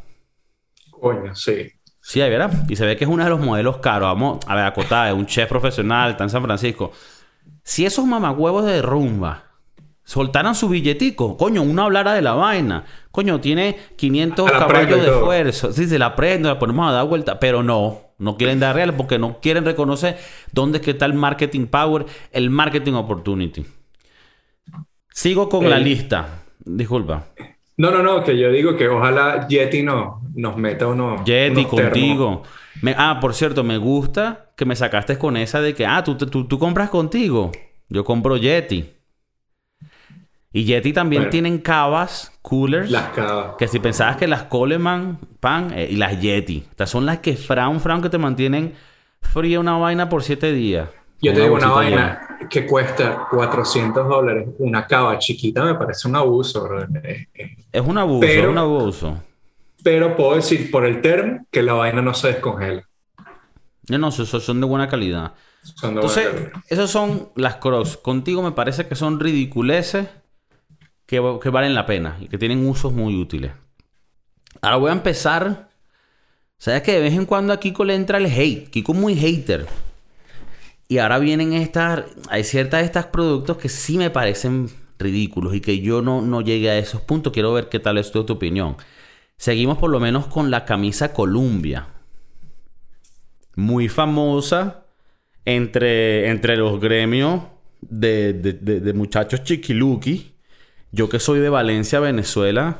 Coño, 0.91 1.35
sí. 1.35 1.67
Sí, 2.01 2.19
¿verdad? 2.19 2.51
Y 2.67 2.75
se 2.75 2.85
ve 2.85 2.95
que 2.95 3.03
es 3.03 3.09
uno 3.09 3.23
de 3.23 3.29
los 3.29 3.39
modelos 3.39 3.77
caros. 3.77 4.07
Vamos 4.07 4.39
a 4.47 4.55
ver, 4.55 4.65
acotada, 4.65 5.09
es 5.09 5.15
un 5.15 5.25
chef 5.25 5.47
profesional, 5.49 6.11
está 6.11 6.23
en 6.23 6.29
San 6.29 6.43
Francisco. 6.43 6.91
Si 7.63 7.85
esos 7.85 8.05
mamagüevos 8.05 8.65
de 8.65 8.81
rumba 8.81 9.50
soltaran 10.03 10.55
su 10.55 10.69
billetico. 10.69 11.37
Coño, 11.37 11.61
uno 11.61 11.83
hablara 11.83 12.13
de 12.13 12.21
la 12.21 12.33
vaina. 12.33 12.85
Coño, 13.11 13.39
tiene 13.39 13.77
500 13.95 14.51
caballos 14.51 15.01
de 15.01 15.11
fuerza. 15.11 15.71
Sí, 15.71 15.87
se 15.87 15.99
la 15.99 16.15
prende, 16.15 16.49
la 16.49 16.59
ponemos 16.59 16.89
a 16.89 16.93
dar 16.93 17.07
vuelta. 17.07 17.39
Pero 17.39 17.63
no, 17.63 17.99
no 18.17 18.37
quieren 18.37 18.59
dar 18.59 18.75
real 18.75 18.95
porque 18.95 19.19
no 19.19 19.39
quieren 19.41 19.65
reconocer 19.65 20.17
dónde 20.51 20.79
es 20.79 20.83
que 20.83 20.91
está 20.91 21.05
el 21.05 21.13
marketing 21.13 21.67
power, 21.67 22.05
el 22.31 22.49
marketing 22.49 22.93
opportunity. 22.93 23.65
Sigo 25.13 25.49
con 25.49 25.69
la 25.69 25.79
lista. 25.79 26.43
Disculpa. 26.59 27.25
No, 27.77 27.89
no, 27.89 28.03
no, 28.03 28.23
que 28.23 28.37
yo 28.37 28.51
digo 28.51 28.75
que 28.75 28.87
ojalá 28.87 29.47
Yeti 29.47 29.81
no, 29.81 30.21
nos 30.35 30.55
meta 30.57 30.87
uno. 30.87 31.23
Yeti 31.25 31.65
contigo. 31.65 32.43
ah, 32.95 33.17
por 33.19 33.33
cierto, 33.33 33.63
me 33.63 33.77
gusta 33.77 34.51
que 34.55 34.65
me 34.65 34.75
sacaste 34.75 35.17
con 35.17 35.35
esa 35.35 35.61
de 35.61 35.73
que, 35.73 35.85
ah, 35.85 36.03
tú, 36.03 36.15
tú, 36.15 36.47
tú 36.47 36.59
compras 36.59 36.89
contigo. 36.89 37.51
Yo 37.89 38.03
compro 38.05 38.37
Yeti. 38.37 39.00
Y 40.53 40.65
Yeti 40.65 40.91
también 40.91 41.29
tienen 41.29 41.59
cavas, 41.59 42.33
coolers. 42.41 42.91
Las 42.91 43.09
cavas. 43.09 43.55
Que 43.57 43.67
si 43.69 43.79
pensabas 43.79 44.17
que 44.17 44.27
las 44.27 44.43
Coleman, 44.43 45.19
pan, 45.39 45.71
eh, 45.73 45.87
y 45.89 45.95
las 45.95 46.19
Yeti. 46.19 46.65
Estas 46.69 46.89
son 46.89 47.05
las 47.05 47.19
que 47.19 47.37
fran, 47.37 47.79
fran, 47.79 48.01
que 48.01 48.09
te 48.09 48.17
mantienen 48.17 48.73
fría 49.21 49.59
una 49.59 49.77
vaina 49.77 50.09
por 50.09 50.23
siete 50.23 50.51
días. 50.51 50.89
Yo 51.21 51.33
te 51.33 51.41
digo 51.41 51.55
una 51.55 51.69
vaina 51.69 52.37
que 52.49 52.65
cuesta 52.65 53.27
400 53.29 54.07
dólares. 54.07 54.49
Una 54.57 54.87
cava 54.87 55.17
chiquita 55.19 55.63
me 55.63 55.75
parece 55.75 56.07
un 56.07 56.15
abuso, 56.15 56.67
Es 57.71 57.81
un 57.81 57.97
abuso, 57.97 58.27
es 58.27 58.45
un 58.47 58.57
abuso. 58.57 59.17
Pero 59.83 60.15
puedo 60.15 60.35
decir 60.35 60.69
por 60.69 60.85
el 60.85 61.01
term 61.01 61.45
que 61.49 61.61
la 61.63 61.73
vaina 61.73 62.01
no 62.01 62.13
se 62.13 62.29
descongela. 62.29 62.87
No, 63.87 63.97
no, 63.97 64.11
son 64.11 64.59
de 64.59 64.67
buena 64.67 64.87
calidad. 64.87 65.33
Son 65.61 65.93
de 65.93 66.01
Entonces, 66.01 66.23
buena 66.25 66.39
calidad. 66.49 66.63
esas 66.67 66.89
son 66.89 67.29
las 67.35 67.55
crocs. 67.55 67.97
Contigo 67.97 68.41
me 68.41 68.51
parece 68.51 68.87
que 68.87 68.95
son 68.95 69.19
ridiculeces 69.19 70.07
que, 71.11 71.49
valen 71.49 71.75
la 71.75 71.85
pena 71.85 72.15
y 72.21 72.29
que 72.29 72.37
tienen 72.37 72.65
usos 72.65 72.93
muy 72.93 73.19
útiles. 73.19 73.51
Ahora 74.61 74.77
voy 74.77 74.89
a 74.91 74.93
empezar. 74.93 75.69
¿Sabes 76.57 76.83
que 76.83 76.93
de 76.93 77.01
vez 77.01 77.13
en 77.15 77.25
cuando 77.25 77.51
a 77.51 77.59
Kiko 77.59 77.83
le 77.83 77.95
entra 77.95 78.17
el 78.17 78.27
hate? 78.27 78.69
Kiko 78.69 78.93
es 78.93 78.97
muy 78.97 79.15
hater. 79.15 79.67
Y 80.87 80.99
ahora 80.99 81.19
vienen 81.19 81.51
estas. 81.51 82.05
Hay 82.29 82.45
ciertas 82.45 82.79
de 82.79 82.85
estos 82.85 83.07
productos 83.07 83.57
que 83.57 83.67
sí 83.67 83.97
me 83.97 84.09
parecen 84.09 84.69
ridículos 84.99 85.53
y 85.53 85.59
que 85.59 85.81
yo 85.81 86.01
no, 86.01 86.21
no 86.21 86.39
llegué 86.39 86.69
a 86.69 86.77
esos 86.77 87.01
puntos. 87.01 87.33
Quiero 87.33 87.51
ver 87.51 87.67
qué 87.67 87.79
tal 87.79 87.97
es 87.97 88.09
tu, 88.13 88.19
opinión. 88.19 88.77
Seguimos 89.35 89.77
por 89.79 89.89
lo 89.89 89.99
menos 89.99 90.27
con 90.27 90.49
la 90.49 90.63
camisa 90.63 91.11
Columbia. 91.11 91.87
Muy 93.57 93.89
famosa 93.89 94.85
entre, 95.43 96.29
entre 96.29 96.55
los 96.55 96.79
gremios 96.79 97.41
de, 97.81 98.31
de, 98.31 98.53
de 98.53 98.93
muchachos 98.93 99.43
chiquiluki 99.43 100.30
yo 100.91 101.09
que 101.09 101.19
soy 101.19 101.39
de 101.39 101.49
Valencia, 101.49 101.99
Venezuela, 101.99 102.77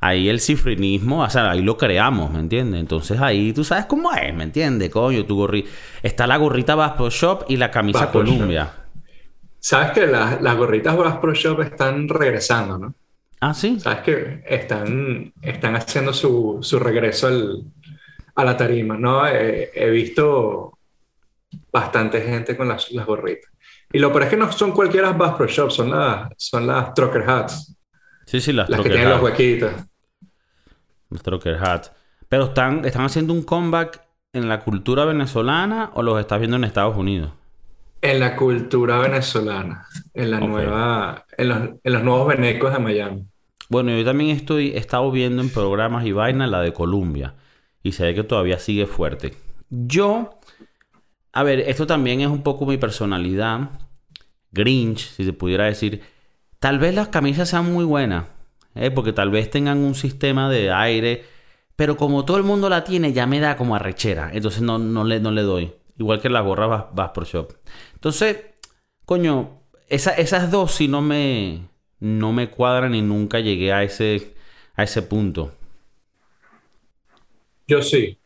ahí 0.00 0.28
el 0.28 0.40
cifrinismo, 0.40 1.22
o 1.22 1.30
sea, 1.30 1.50
ahí 1.50 1.62
lo 1.62 1.76
creamos, 1.76 2.30
¿me 2.30 2.40
entiendes? 2.40 2.80
Entonces 2.80 3.20
ahí 3.20 3.52
tú 3.52 3.64
sabes 3.64 3.86
cómo 3.86 4.12
es, 4.12 4.34
¿me 4.34 4.44
entiendes? 4.44 4.90
Coño, 4.90 5.24
tu 5.24 5.36
gorrita. 5.36 5.70
Está 6.02 6.26
la 6.26 6.36
gorrita 6.36 6.74
Bass 6.74 6.92
Pro 6.92 7.10
Shop 7.10 7.44
y 7.48 7.56
la 7.56 7.70
camisa 7.70 8.10
Columbia. 8.10 8.72
Sabes 9.58 9.90
que 9.92 10.06
las 10.06 10.56
gorritas 10.56 10.96
Bass 10.96 11.16
Pro 11.18 11.34
Shop 11.34 11.60
están 11.62 12.08
regresando, 12.08 12.78
¿no? 12.78 12.94
Ah, 13.40 13.54
sí. 13.54 13.78
Sabes 13.78 14.00
que 14.00 14.42
están, 14.46 15.32
están 15.42 15.76
haciendo 15.76 16.12
su, 16.12 16.58
su 16.60 16.78
regreso 16.78 17.28
al, 17.28 17.64
a 18.34 18.44
la 18.44 18.56
tarima, 18.56 18.96
¿no? 18.96 19.26
he 19.26 19.90
visto 19.90 20.78
bastante 21.72 22.20
gente 22.20 22.56
con 22.56 22.68
las, 22.68 22.90
las 22.92 23.06
gorritas. 23.06 23.50
Y 23.92 23.98
lo 23.98 24.10
peor 24.10 24.24
es 24.24 24.30
que 24.30 24.36
no 24.36 24.50
son 24.52 24.72
cualquiera 24.72 25.12
Bass 25.12 25.36
Pro 25.36 25.46
Shop, 25.46 25.70
son 25.70 25.90
las, 25.90 26.30
son 26.36 26.66
las 26.66 26.92
Trucker 26.94 27.28
Hats. 27.28 27.74
Sí, 28.26 28.40
sí, 28.40 28.52
las, 28.52 28.68
las 28.68 28.80
que 28.80 28.90
tienen 28.90 29.08
los 29.08 29.22
huequitos. 29.22 29.72
Las 31.10 31.22
Trucker 31.22 31.56
Hats. 31.56 31.92
Pero 32.28 32.44
están, 32.44 32.84
están 32.84 33.06
haciendo 33.06 33.32
un 33.32 33.42
comeback 33.42 34.02
en 34.32 34.48
la 34.48 34.60
cultura 34.60 35.04
venezolana 35.04 35.90
o 35.94 36.02
los 36.02 36.20
estás 36.20 36.38
viendo 36.38 36.56
en 36.56 36.64
Estados 36.64 36.96
Unidos? 36.96 37.32
En 38.00 38.20
la 38.20 38.36
cultura 38.36 38.98
venezolana, 38.98 39.86
en 40.14 40.30
la 40.30 40.40
nueva, 40.40 41.24
en 41.36 41.48
los, 41.48 41.58
en 41.82 41.92
los, 41.92 42.02
nuevos 42.02 42.28
venecos 42.28 42.72
de 42.72 42.78
Miami. 42.78 43.26
Bueno, 43.68 43.90
yo 43.96 44.04
también 44.04 44.30
estoy, 44.30 44.70
he 44.70 44.78
estado 44.78 45.10
viendo 45.10 45.42
en 45.42 45.50
programas 45.50 46.06
y 46.06 46.12
vaina 46.12 46.46
la 46.46 46.60
de 46.60 46.72
Colombia. 46.72 47.34
Y 47.82 47.92
se 47.92 48.04
ve 48.04 48.14
que 48.14 48.24
todavía 48.24 48.58
sigue 48.58 48.86
fuerte. 48.86 49.34
Yo 49.70 50.38
a 51.38 51.44
ver, 51.44 51.60
esto 51.60 51.86
también 51.86 52.20
es 52.20 52.26
un 52.26 52.42
poco 52.42 52.66
mi 52.66 52.78
personalidad. 52.78 53.70
Grinch, 54.50 55.08
si 55.12 55.24
se 55.24 55.32
pudiera 55.32 55.66
decir. 55.66 56.02
Tal 56.58 56.80
vez 56.80 56.92
las 56.96 57.10
camisas 57.10 57.48
sean 57.48 57.72
muy 57.72 57.84
buenas. 57.84 58.24
¿eh? 58.74 58.90
Porque 58.90 59.12
tal 59.12 59.30
vez 59.30 59.48
tengan 59.48 59.78
un 59.78 59.94
sistema 59.94 60.50
de 60.50 60.72
aire. 60.72 61.24
Pero 61.76 61.96
como 61.96 62.24
todo 62.24 62.38
el 62.38 62.42
mundo 62.42 62.68
la 62.68 62.82
tiene, 62.82 63.12
ya 63.12 63.28
me 63.28 63.38
da 63.38 63.56
como 63.56 63.76
arrechera. 63.76 64.32
Entonces 64.32 64.62
no, 64.62 64.80
no, 64.80 65.04
le, 65.04 65.20
no 65.20 65.30
le 65.30 65.42
doy. 65.42 65.72
Igual 65.96 66.20
que 66.20 66.28
la 66.28 66.40
gorra 66.40 66.90
vas, 66.92 67.10
por 67.10 67.24
shop. 67.24 67.52
Entonces, 67.94 68.38
coño, 69.04 69.62
esas 69.88 70.50
dos 70.50 70.72
sí 70.72 70.88
no 70.88 71.02
me, 71.02 71.68
no 72.00 72.32
me 72.32 72.50
cuadran 72.50 72.96
y 72.96 73.02
nunca 73.02 73.38
llegué 73.38 73.72
a 73.72 73.84
ese, 73.84 74.34
a 74.74 74.82
ese 74.82 75.02
punto. 75.02 75.52
Yo 77.68 77.80
sí. 77.80 78.18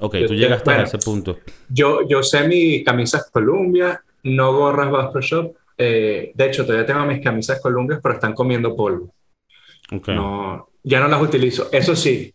Ok, 0.00 0.16
tú 0.26 0.34
llegaste 0.34 0.70
a 0.70 0.82
ese 0.82 0.98
punto. 0.98 1.38
Yo, 1.68 2.08
yo 2.08 2.22
sé 2.22 2.46
mis 2.48 2.84
camisas 2.84 3.30
Columbia, 3.30 4.02
no 4.24 4.52
gorras 4.52 5.10
Pro 5.12 5.20
Shop. 5.20 5.54
Eh, 5.76 6.32
de 6.34 6.46
hecho, 6.46 6.64
todavía 6.64 6.86
tengo 6.86 7.04
mis 7.06 7.20
camisas 7.20 7.60
Columbia, 7.60 8.00
pero 8.02 8.14
están 8.14 8.34
comiendo 8.34 8.74
polvo. 8.74 9.14
Okay. 9.92 10.14
No, 10.14 10.68
ya 10.82 11.00
no 11.00 11.08
las 11.08 11.20
utilizo. 11.20 11.68
Eso 11.72 11.94
sí, 11.96 12.32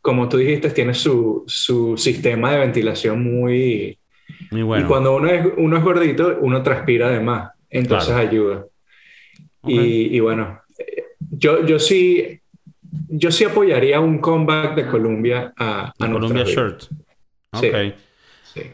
como 0.00 0.28
tú 0.28 0.38
dijiste, 0.38 0.70
tiene 0.70 0.94
su, 0.94 1.44
su 1.46 1.96
sistema 1.96 2.52
de 2.52 2.58
ventilación 2.60 3.22
muy... 3.22 3.98
Muy 4.50 4.62
bueno. 4.62 4.84
Y 4.84 4.88
cuando 4.88 5.16
uno 5.16 5.28
es, 5.28 5.46
uno 5.56 5.76
es 5.76 5.82
gordito, 5.82 6.38
uno 6.40 6.62
transpira 6.62 7.08
además. 7.08 7.50
Entonces 7.70 8.14
ayuda. 8.14 8.64
Y, 9.64 10.16
y, 10.16 10.20
bueno, 10.20 10.60
eh, 10.78 11.04
yo, 11.18 11.66
yo 11.66 11.78
sí 11.78 12.40
yo 13.08 13.30
sí 13.30 13.44
apoyaría 13.44 14.00
un 14.00 14.18
comeback 14.18 14.74
de 14.74 14.86
Columbia 14.86 15.52
a, 15.56 15.92
a 15.98 16.10
Columbia 16.10 16.44
Shirt. 16.44 16.84
Ok. 17.52 17.94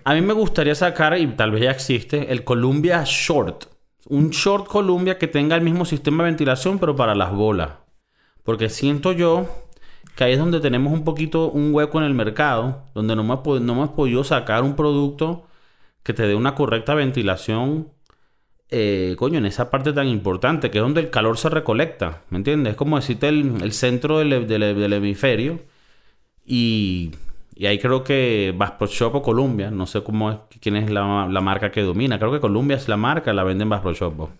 A 0.04 0.14
mí 0.14 0.20
me 0.20 0.32
gustaría 0.32 0.74
sacar, 0.74 1.18
y 1.18 1.26
tal 1.28 1.50
vez 1.50 1.62
ya 1.62 1.70
existe, 1.70 2.32
el 2.32 2.44
Columbia 2.44 3.02
Short. 3.04 3.66
Un 4.08 4.30
short 4.30 4.66
Columbia 4.66 5.18
que 5.18 5.28
tenga 5.28 5.56
el 5.56 5.62
mismo 5.62 5.84
sistema 5.84 6.24
de 6.24 6.30
ventilación, 6.30 6.78
pero 6.78 6.94
para 6.96 7.14
las 7.14 7.32
bolas. 7.32 7.70
Porque 8.42 8.68
siento 8.68 9.12
yo 9.12 9.48
que 10.16 10.24
ahí 10.24 10.32
es 10.34 10.38
donde 10.38 10.60
tenemos 10.60 10.92
un 10.92 11.04
poquito 11.04 11.50
un 11.50 11.74
hueco 11.74 11.98
en 11.98 12.04
el 12.04 12.14
mercado, 12.14 12.84
donde 12.94 13.16
no 13.16 13.22
hemos, 13.22 13.60
no 13.60 13.72
hemos 13.72 13.90
podido 13.90 14.22
sacar 14.22 14.62
un 14.62 14.76
producto 14.76 15.46
que 16.02 16.12
te 16.12 16.26
dé 16.26 16.34
una 16.34 16.54
correcta 16.54 16.94
ventilación 16.94 17.93
eh, 18.70 19.14
coño, 19.18 19.38
en 19.38 19.46
esa 19.46 19.70
parte 19.70 19.92
tan 19.92 20.08
importante, 20.08 20.70
que 20.70 20.78
es 20.78 20.82
donde 20.82 21.00
el 21.00 21.10
calor 21.10 21.38
se 21.38 21.48
recolecta, 21.48 22.22
¿me 22.30 22.38
entiendes? 22.38 22.72
Es 22.72 22.76
como 22.76 22.96
decirte 22.96 23.28
el, 23.28 23.72
centro 23.72 24.18
del, 24.18 24.92
hemisferio. 24.92 25.60
Y, 26.46 27.12
ahí 27.64 27.78
creo 27.78 28.04
que 28.04 28.54
Bass 28.56 28.72
Pro 28.72 28.86
Shop 28.86 29.14
o 29.14 29.22
Columbia, 29.22 29.70
no 29.70 29.86
sé 29.86 30.02
cómo 30.02 30.30
es, 30.30 30.38
quién 30.60 30.76
es 30.76 30.90
la, 30.90 31.04
marca 31.40 31.70
que 31.70 31.82
domina. 31.82 32.18
Creo 32.18 32.32
que 32.32 32.40
Columbia 32.40 32.76
es 32.76 32.88
la 32.88 32.96
marca, 32.96 33.32
la 33.32 33.44
venden 33.44 33.68
Bass 33.68 33.82
Pro 33.82 33.92
Shop. 33.92 34.30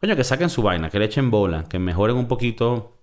Coño, 0.00 0.16
que 0.16 0.24
saquen 0.24 0.50
su 0.50 0.62
vaina, 0.62 0.90
que 0.90 0.98
le 0.98 1.06
echen 1.06 1.30
bola, 1.30 1.64
que 1.64 1.78
mejoren 1.78 2.16
un 2.16 2.28
poquito 2.28 2.98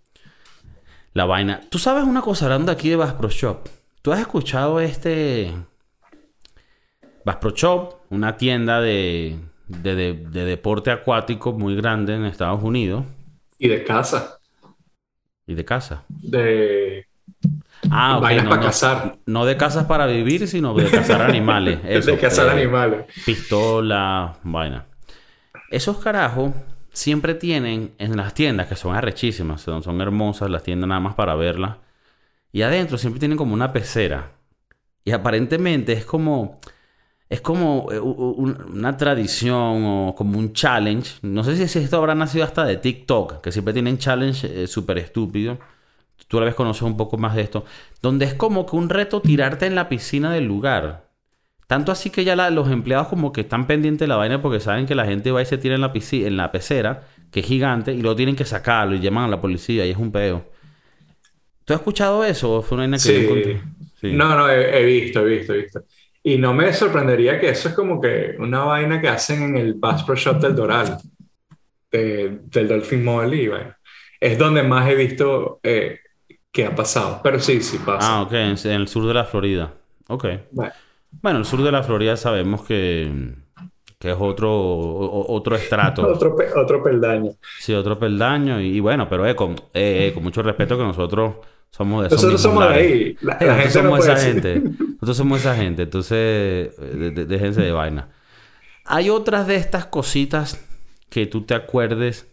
la 1.13 1.25
vaina. 1.25 1.61
Tú 1.69 1.79
sabes 1.79 2.03
una 2.03 2.21
cosa 2.21 2.45
hablando 2.45 2.71
aquí 2.71 2.89
de 2.89 2.95
Bass 2.95 3.13
Pro 3.13 3.29
Shop. 3.29 3.67
¿Tú 4.01 4.11
has 4.11 4.19
escuchado 4.19 4.79
este 4.79 5.51
Bass 7.25 7.37
Pro 7.37 7.51
Shop? 7.51 7.95
Una 8.09 8.37
tienda 8.37 8.79
de 8.81 9.39
de, 9.81 9.95
de- 9.95 10.13
de 10.13 10.45
deporte 10.45 10.91
acuático 10.91 11.53
muy 11.53 11.75
grande 11.75 12.15
en 12.15 12.25
Estados 12.25 12.61
Unidos 12.63 13.05
Y 13.57 13.67
de 13.67 13.83
casa. 13.83 14.39
y 15.47 15.55
de 15.55 15.65
casa. 15.65 16.05
De 16.07 17.05
Ah, 17.89 18.17
ok, 18.19 18.31
vainas 18.31 18.45
no, 18.45 18.51
para 18.51 18.61
no, 18.61 18.67
cazar. 18.67 19.19
no 19.25 19.45
de 19.45 19.57
casas 19.57 19.85
para 19.85 20.07
vivir, 20.07 20.47
sino 20.47 20.73
de 20.75 20.91
cazar 20.91 21.21
animales. 21.23 21.79
Eso, 21.85 22.11
de 22.11 22.17
cazar 22.17 22.49
eh, 22.49 22.49
animales. 22.49 23.05
Pistola, 23.23 24.37
vaina. 24.43 24.87
Esos 25.69 25.99
carajos 25.99 26.53
siempre 26.93 27.35
tienen 27.35 27.93
en 27.99 28.17
las 28.17 28.33
tiendas, 28.35 28.67
que 28.67 28.75
son 28.77 28.95
arrechísimas, 28.95 29.61
son, 29.61 29.83
son 29.83 30.01
hermosas 30.01 30.49
las 30.49 30.63
tiendas 30.63 30.87
nada 30.89 31.01
más 31.01 31.15
para 31.15 31.35
verlas. 31.35 31.77
Y 32.51 32.63
adentro 32.63 32.97
siempre 32.97 33.19
tienen 33.19 33.37
como 33.37 33.53
una 33.53 33.73
pecera. 33.73 34.33
Y 35.05 35.11
aparentemente 35.11 35.93
es 35.93 36.05
como. 36.05 36.59
Es 37.29 37.41
como 37.41 37.87
eh, 37.91 37.99
una 37.99 38.95
tradición 38.97 39.83
o 39.85 40.15
como 40.15 40.37
un 40.37 40.53
challenge. 40.53 41.15
No 41.23 41.43
sé 41.43 41.67
si 41.67 41.79
esto 41.79 41.97
habrá 41.97 42.13
nacido 42.15 42.43
hasta 42.45 42.63
de 42.65 42.77
TikTok, 42.77 43.41
que 43.41 43.51
siempre 43.51 43.73
tienen 43.73 43.97
challenge 43.97 44.63
eh, 44.63 44.67
súper 44.67 44.99
estúpido. 44.99 45.57
Tú 46.27 46.37
a 46.37 46.41
la 46.41 46.45
vez 46.47 46.55
conoces 46.55 46.83
un 46.83 46.97
poco 46.97 47.17
más 47.17 47.35
de 47.35 47.41
esto. 47.43 47.65
Donde 48.01 48.25
es 48.25 48.33
como 48.35 48.65
que 48.65 48.75
un 48.75 48.89
reto 48.89 49.21
tirarte 49.21 49.65
en 49.65 49.75
la 49.75 49.89
piscina 49.89 50.31
del 50.31 50.45
lugar. 50.45 51.09
Tanto 51.67 51.91
así 51.91 52.09
que 52.11 52.23
ya 52.25 52.35
la- 52.35 52.49
los 52.51 52.69
empleados 52.69 53.07
como 53.07 53.33
que 53.33 53.41
están 53.41 53.67
pendientes 53.67 54.01
de 54.01 54.07
la 54.07 54.17
vaina 54.17 54.41
porque 54.41 54.59
saben 54.59 54.85
que 54.85 54.95
la 54.95 55.05
gente 55.05 55.31
va 55.31 55.41
y 55.41 55.45
se 55.45 55.57
tira 55.57 55.75
en 55.75 55.81
la, 55.81 55.93
pisci- 55.93 56.25
en 56.25 56.37
la 56.37 56.51
pecera, 56.51 57.03
que 57.31 57.41
es 57.41 57.45
gigante, 57.45 57.93
y 57.93 58.01
luego 58.01 58.15
tienen 58.15 58.35
que 58.35 58.45
sacarlo 58.45 58.95
y 58.95 58.99
llaman 58.99 59.25
a 59.25 59.27
la 59.29 59.41
policía 59.41 59.85
y 59.85 59.91
es 59.91 59.97
un 59.97 60.11
peo. 60.11 60.45
¿Tú 61.65 61.73
has 61.73 61.79
escuchado 61.79 62.23
eso 62.25 62.57
o 62.57 62.61
fue 62.61 62.75
una 62.75 62.83
vaina 62.83 62.97
que 62.97 63.03
yo 63.09 63.19
Sí. 63.19 63.25
encontré? 63.25 63.61
Sí. 64.01 64.11
No, 64.13 64.35
no, 64.37 64.49
he, 64.49 64.79
he 64.81 64.85
visto, 64.85 65.21
he 65.25 65.37
visto, 65.37 65.53
he 65.53 65.61
visto. 65.63 65.83
Y 66.23 66.37
no 66.37 66.53
me 66.53 66.71
sorprendería 66.73 67.39
que 67.39 67.49
eso 67.49 67.69
es 67.69 67.75
como 67.75 67.99
que 67.99 68.35
una 68.39 68.59
vaina 68.63 69.01
que 69.01 69.09
hacen 69.09 69.43
en 69.43 69.57
el 69.57 69.73
Bass 69.73 70.03
Pro 70.03 70.15
Shop 70.15 70.39
del 70.39 70.55
Doral, 70.55 70.97
de- 71.91 72.39
del 72.45 72.67
Dolphin 72.67 73.03
Mall, 73.03 73.33
y 73.33 73.47
bueno, 73.49 73.75
es 74.19 74.37
donde 74.37 74.63
más 74.63 74.89
he 74.89 74.95
visto 74.95 75.59
eh, 75.63 75.99
que 76.51 76.65
ha 76.65 76.73
pasado. 76.75 77.19
Pero 77.23 77.39
sí, 77.39 77.61
sí 77.61 77.77
pasa. 77.85 78.07
Ah, 78.17 78.21
ok, 78.21 78.33
en, 78.33 78.71
el 78.71 78.87
sur 78.87 79.05
de 79.07 79.13
la 79.13 79.25
Florida. 79.25 79.73
Ok. 80.07 80.25
Bueno, 80.51 80.71
Bueno, 81.21 81.39
el 81.39 81.45
sur 81.45 81.61
de 81.61 81.71
la 81.71 81.83
Florida 81.83 82.15
sabemos 82.17 82.63
que, 82.63 83.35
que 83.99 84.11
es 84.11 84.17
otro, 84.17 84.49
o- 84.51 85.33
otro 85.35 85.55
estrato. 85.55 86.07
otro, 86.07 86.35
pe- 86.35 86.53
otro 86.55 86.81
peldaño. 86.81 87.31
Sí, 87.59 87.73
otro 87.73 87.99
peldaño. 87.99 88.61
Y, 88.61 88.77
y 88.77 88.79
bueno, 88.79 89.07
pero 89.09 89.27
eh, 89.27 89.35
con, 89.35 89.51
eh, 89.73 90.07
eh, 90.07 90.11
con 90.13 90.23
mucho 90.23 90.41
respeto 90.41 90.77
que 90.77 90.83
nosotros 90.83 91.35
somos 91.69 92.01
de 92.01 92.07
esos 92.07 92.17
Nosotros 92.23 92.41
somos 92.41 92.69
de 92.69 92.73
ahí. 92.73 93.17
La, 93.21 93.37
la 93.41 93.55
gente 93.55 93.63
no 93.65 93.89
somos 93.89 93.99
puede 93.99 94.13
esa 94.13 94.25
decir. 94.27 94.41
gente. 94.41 94.85
Nosotros 95.03 95.17
somos 95.17 95.41
esa 95.41 95.55
gente. 95.55 95.83
Entonces, 95.83 96.17
eh, 96.79 97.25
déjense 97.27 97.61
de 97.61 97.71
vaina. 97.73 98.09
Hay 98.85 99.09
otras 99.09 99.47
de 99.47 99.55
estas 99.55 99.85
cositas 99.85 100.65
que 101.09 101.25
tú 101.27 101.43
te 101.45 101.55
acuerdes. 101.55 102.27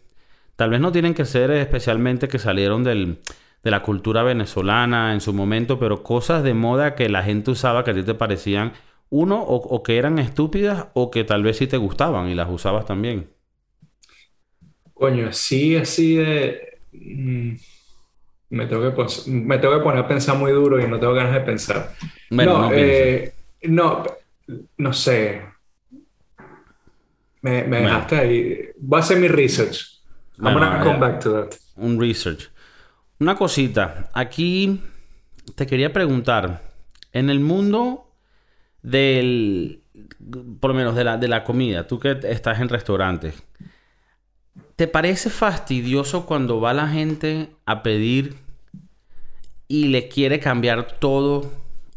Tal 0.57 0.71
vez 0.71 0.81
no 0.81 0.93
tienen 0.93 1.15
que 1.15 1.25
ser 1.25 1.51
especialmente 1.53 2.29
que 2.29 2.39
salieron 2.39 2.85
del, 2.85 3.21
de 3.65 3.71
la 3.71 3.83
cultura 3.83 4.23
venezolana 4.23 5.13
en 5.15 5.21
su 5.21 5.33
momento, 5.35 5.79
pero 5.79 6.03
cosas 6.03 6.43
de 6.45 6.55
moda 6.55 6.95
que 6.97 7.09
la 7.09 7.23
gente 7.23 7.51
usaba 7.53 7.85
que 7.85 7.93
a 7.93 7.95
ti 7.95 8.03
te 8.05 8.15
parecían, 8.15 8.73
uno, 9.11 9.43
o, 9.43 9.57
o 9.57 9.83
que 9.83 9.99
eran 9.99 10.19
estúpidas, 10.19 10.89
o 10.95 11.11
que 11.11 11.25
tal 11.25 11.43
vez 11.43 11.59
sí 11.59 11.67
te 11.67 11.79
gustaban 11.79 12.29
y 12.29 12.35
las 12.35 12.51
usabas 12.51 12.87
también. 12.87 13.31
Coño, 14.95 15.29
así, 15.29 15.77
así 15.77 16.17
de... 16.17 16.81
mm, 16.93 17.55
me 18.51 18.67
tengo 18.67 18.83
que, 18.95 19.31
me 19.31 19.59
tengo 19.59 19.79
que 19.79 19.83
poner 19.85 20.05
a 20.05 20.09
pensar 20.09 20.37
muy 20.37 20.53
duro 20.53 20.81
y 20.81 20.89
no 20.89 20.99
tengo 21.01 21.15
ganas 21.15 21.35
de 21.35 21.41
pensar. 21.41 21.93
Bueno, 22.31 22.59
no, 22.59 22.71
eh, 22.73 23.33
no, 23.63 24.05
no 24.79 24.93
sé. 24.93 25.43
Me, 27.43 27.65
me 27.65 27.81
Bueno. 27.81 27.87
dejaste 27.87 28.17
ahí. 28.19 28.59
Voy 28.79 28.99
a 28.99 29.01
hacer 29.03 29.19
mi 29.19 29.29
research. 29.29 30.01
I'm 30.43 30.53
Bueno, 30.55 30.61
gonna 30.61 30.81
come 30.85 30.99
back 30.99 31.21
to 31.21 31.33
that. 31.33 31.55
un 31.77 31.99
research. 32.01 32.51
Una 33.19 33.35
cosita. 33.37 34.09
Aquí 34.13 34.81
te 35.55 35.67
quería 35.67 35.93
preguntar. 35.93 36.63
En 37.13 37.29
el 37.31 37.41
mundo 37.41 38.13
del. 38.83 39.83
Por 40.61 40.71
lo 40.71 40.75
menos 40.77 40.95
de 40.95 41.05
la, 41.05 41.17
de 41.19 41.29
la 41.29 41.45
comida, 41.45 41.87
tú 41.87 41.99
que 41.99 42.19
estás 42.25 42.61
en 42.61 42.69
restaurantes, 42.69 43.43
¿te 44.81 44.89
parece 44.89 45.29
fastidioso 45.29 46.25
cuando 46.25 46.59
va 46.59 46.73
la 46.73 46.89
gente 46.89 47.51
a 47.67 47.83
pedir 47.83 48.37
y 49.69 49.89
le 49.89 50.09
quiere 50.09 50.41
cambiar 50.41 50.93
todo 50.99 51.53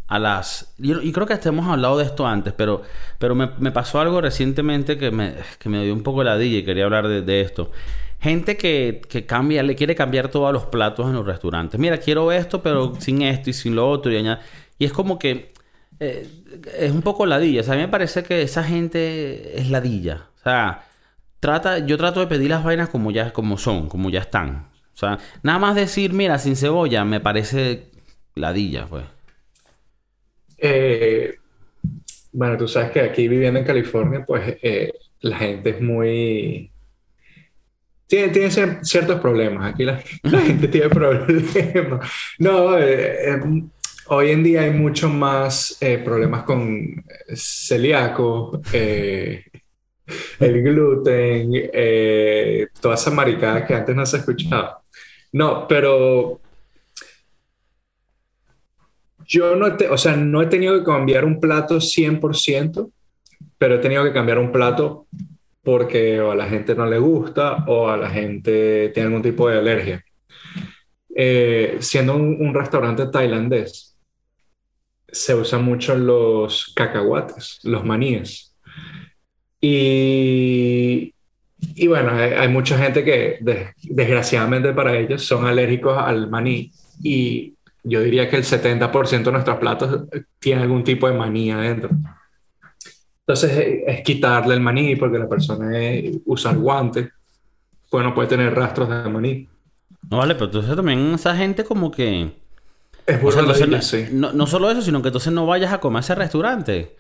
a 0.08 0.20
las... 0.20 0.74
Yo, 0.78 1.02
y 1.02 1.14
creo 1.14 1.26
que 1.26 1.32
hasta 1.32 1.48
hemos 1.48 1.66
hablado 1.66 1.98
de 1.98 2.04
esto 2.04 2.28
antes, 2.28 2.52
pero, 2.52 2.82
pero 3.20 3.36
me, 3.36 3.52
me 3.58 3.72
pasó 3.72 4.02
algo 4.02 4.20
recientemente 4.20 4.98
que 4.98 5.12
me, 5.12 5.34
que 5.60 5.70
me 5.70 5.82
dio 5.86 5.94
un 5.94 6.04
poco 6.04 6.26
la 6.26 6.38
y 6.44 6.62
quería 6.66 6.84
hablar 6.84 7.08
de, 7.08 7.22
de 7.22 7.40
esto. 7.40 7.72
Gente 8.20 8.58
que, 8.58 9.00
que 9.08 9.26
cambia, 9.26 9.64
le 9.64 9.76
quiere 9.78 9.96
cambiar 9.96 10.28
todos 10.28 10.52
los 10.52 10.66
platos 10.66 11.08
en 11.08 11.14
los 11.14 11.26
restaurantes. 11.26 11.80
Mira, 11.80 12.00
quiero 12.00 12.34
esto, 12.34 12.62
pero 12.62 12.96
sin 13.00 13.22
esto 13.22 13.50
y 13.50 13.54
sin 13.54 13.76
lo 13.76 13.90
otro. 13.90 14.12
Y, 14.12 14.18
añade- 14.18 14.42
y 14.78 14.84
es 14.84 14.92
como 14.92 15.18
que 15.18 15.54
eh, 16.02 16.28
es 16.78 16.92
un 16.92 17.02
poco 17.02 17.26
ladilla. 17.26 17.62
O 17.62 17.64
sea, 17.64 17.76
a 17.76 17.78
mí 17.78 17.84
me 17.84 17.88
parece 17.88 18.24
que 18.24 18.42
esa 18.42 18.62
gente 18.62 19.58
es 19.58 19.70
ladilla. 19.70 20.28
O 20.42 20.44
sea, 20.44 20.84
trata, 21.44 21.80
yo 21.80 21.98
trato 21.98 22.22
de 22.22 22.28
pedir 22.28 22.50
las 22.52 22.64
vainas 22.64 22.90
como 22.90 23.12
ya 23.12 23.34
como 23.34 23.58
son, 23.60 23.90
como 23.90 24.10
ya 24.10 24.22
están. 24.22 24.70
O 24.96 24.98
sea, 24.98 25.20
nada 25.44 25.60
más 25.60 25.76
decir, 25.76 26.14
mira, 26.14 26.40
sin 26.40 26.56
cebolla, 26.56 27.06
me 27.06 27.20
parece 27.22 27.92
ladilla, 28.36 28.88
pues. 28.88 29.06
Eh, 30.58 31.36
bueno, 32.32 32.58
tú 32.58 32.68
sabes 32.68 32.92
que 32.92 33.02
aquí 33.02 33.28
viviendo 33.28 33.60
en 33.60 33.66
California, 33.66 34.26
pues 34.26 34.58
eh, 34.64 34.94
la 35.22 35.38
gente 35.38 35.72
es 35.72 35.82
muy... 35.82 36.72
Tiene, 38.08 38.30
tiene 38.30 38.48
cier- 38.50 38.84
ciertos 38.84 39.20
problemas. 39.20 39.74
Aquí 39.74 39.84
la, 39.86 39.98
gente 40.24 40.68
tiene 40.68 40.90
problemas. 40.90 42.10
No, 42.40 42.78
eh, 42.78 43.32
eh, 43.34 43.40
hoy 44.08 44.32
en 44.32 44.44
día 44.44 44.62
hay 44.62 44.72
mucho 44.72 45.10
más 45.10 45.78
problemas 46.04 46.44
con 46.44 47.04
celíaco, 47.36 48.62
eh, 48.74 49.46
el 50.40 50.62
gluten, 50.64 51.52
eh, 51.54 52.68
toda 52.80 52.96
esa 52.96 53.12
maricada 53.12 53.66
que 53.66 53.74
antes 53.74 53.96
no 53.96 54.06
se 54.06 54.18
escuchaba. 54.18 54.82
No, 55.32 55.68
pero 55.68 56.42
yo 59.26 59.56
no, 59.56 59.68
o 59.90 59.98
sea, 59.98 60.16
no 60.16 60.42
he 60.42 60.48
tenido 60.48 60.78
que 60.80 60.86
cambiar 60.86 61.26
un 61.26 61.40
plato 61.40 61.80
100%, 61.80 62.92
pero 63.58 63.76
he 63.76 63.80
tenido 63.80 64.04
que 64.04 64.14
cambiar 64.14 64.40
un 64.40 64.52
plato 64.52 65.08
porque 65.64 66.20
a 66.20 66.36
la 66.36 66.48
gente 66.48 66.76
no 66.76 66.86
le 66.86 67.00
gusta 67.00 67.64
o 67.68 67.90
a 67.90 67.98
la 67.98 68.10
gente 68.10 68.90
tiene 68.90 69.08
algún 69.08 69.22
tipo 69.22 69.48
de 69.48 69.58
alergia. 69.58 70.04
Eh, 71.16 71.78
siendo 71.80 72.16
un, 72.16 72.38
un 72.40 72.54
restaurante 72.54 73.08
tailandés, 73.08 73.94
se 75.14 75.36
usan 75.36 75.64
mucho 75.64 75.96
los 75.96 76.74
cacahuates, 76.76 77.60
los 77.64 77.86
maníes. 77.86 78.56
Y, 79.66 81.14
y 81.76 81.88
bueno, 81.88 82.12
hay, 82.12 82.32
hay 82.34 82.50
mucha 82.50 82.78
gente 82.78 83.04
que 83.06 83.38
des- 83.42 83.70
desgraciadamente 83.84 84.74
para 84.74 84.98
ellos 84.98 85.26
son 85.26 85.46
alérgicos 85.46 85.98
al 85.98 86.30
maní 86.30 86.70
y 87.02 87.56
yo 87.84 88.02
diría 88.02 88.30
que 88.30 88.36
el 88.36 88.44
70% 88.44 89.32
de 89.32 89.32
nuestros 89.34 89.58
platos 89.60 90.04
tiene 90.40 90.64
algún 90.64 90.84
tipo 90.84 91.08
de 91.08 91.14
maní 91.18 91.52
adentro. 91.52 91.92
Entonces 93.26 93.52
eh, 93.58 93.84
es 93.88 94.02
quitarle 94.04 94.54
el 94.56 94.60
maní 94.62 94.96
porque 94.96 95.18
la 95.20 95.28
persona 95.30 95.78
es 95.80 96.18
usar 96.26 96.58
guantes, 96.58 97.10
pues 97.90 98.04
no 98.06 98.14
puede 98.16 98.30
tener 98.30 98.54
rastros 98.56 98.90
de 98.90 99.10
maní. 99.10 99.50
No 100.10 100.18
vale, 100.18 100.36
pero 100.36 100.46
entonces 100.46 100.76
también 100.76 101.14
esa 101.16 101.36
gente 101.36 101.64
como 101.64 101.92
que... 101.92 102.34
Es 103.06 103.22
O 103.24 103.32
sea, 103.32 103.42
entonces, 103.42 103.88
sí. 103.88 104.06
no, 104.12 104.34
no 104.34 104.48
solo 104.48 104.70
eso, 104.72 104.82
sino 104.82 105.02
que 105.02 105.10
entonces 105.10 105.34
no 105.34 105.46
vayas 105.46 105.74
a 105.74 105.80
comer 105.80 105.98
a 105.98 106.02
ese 106.02 106.16
restaurante. 106.16 106.96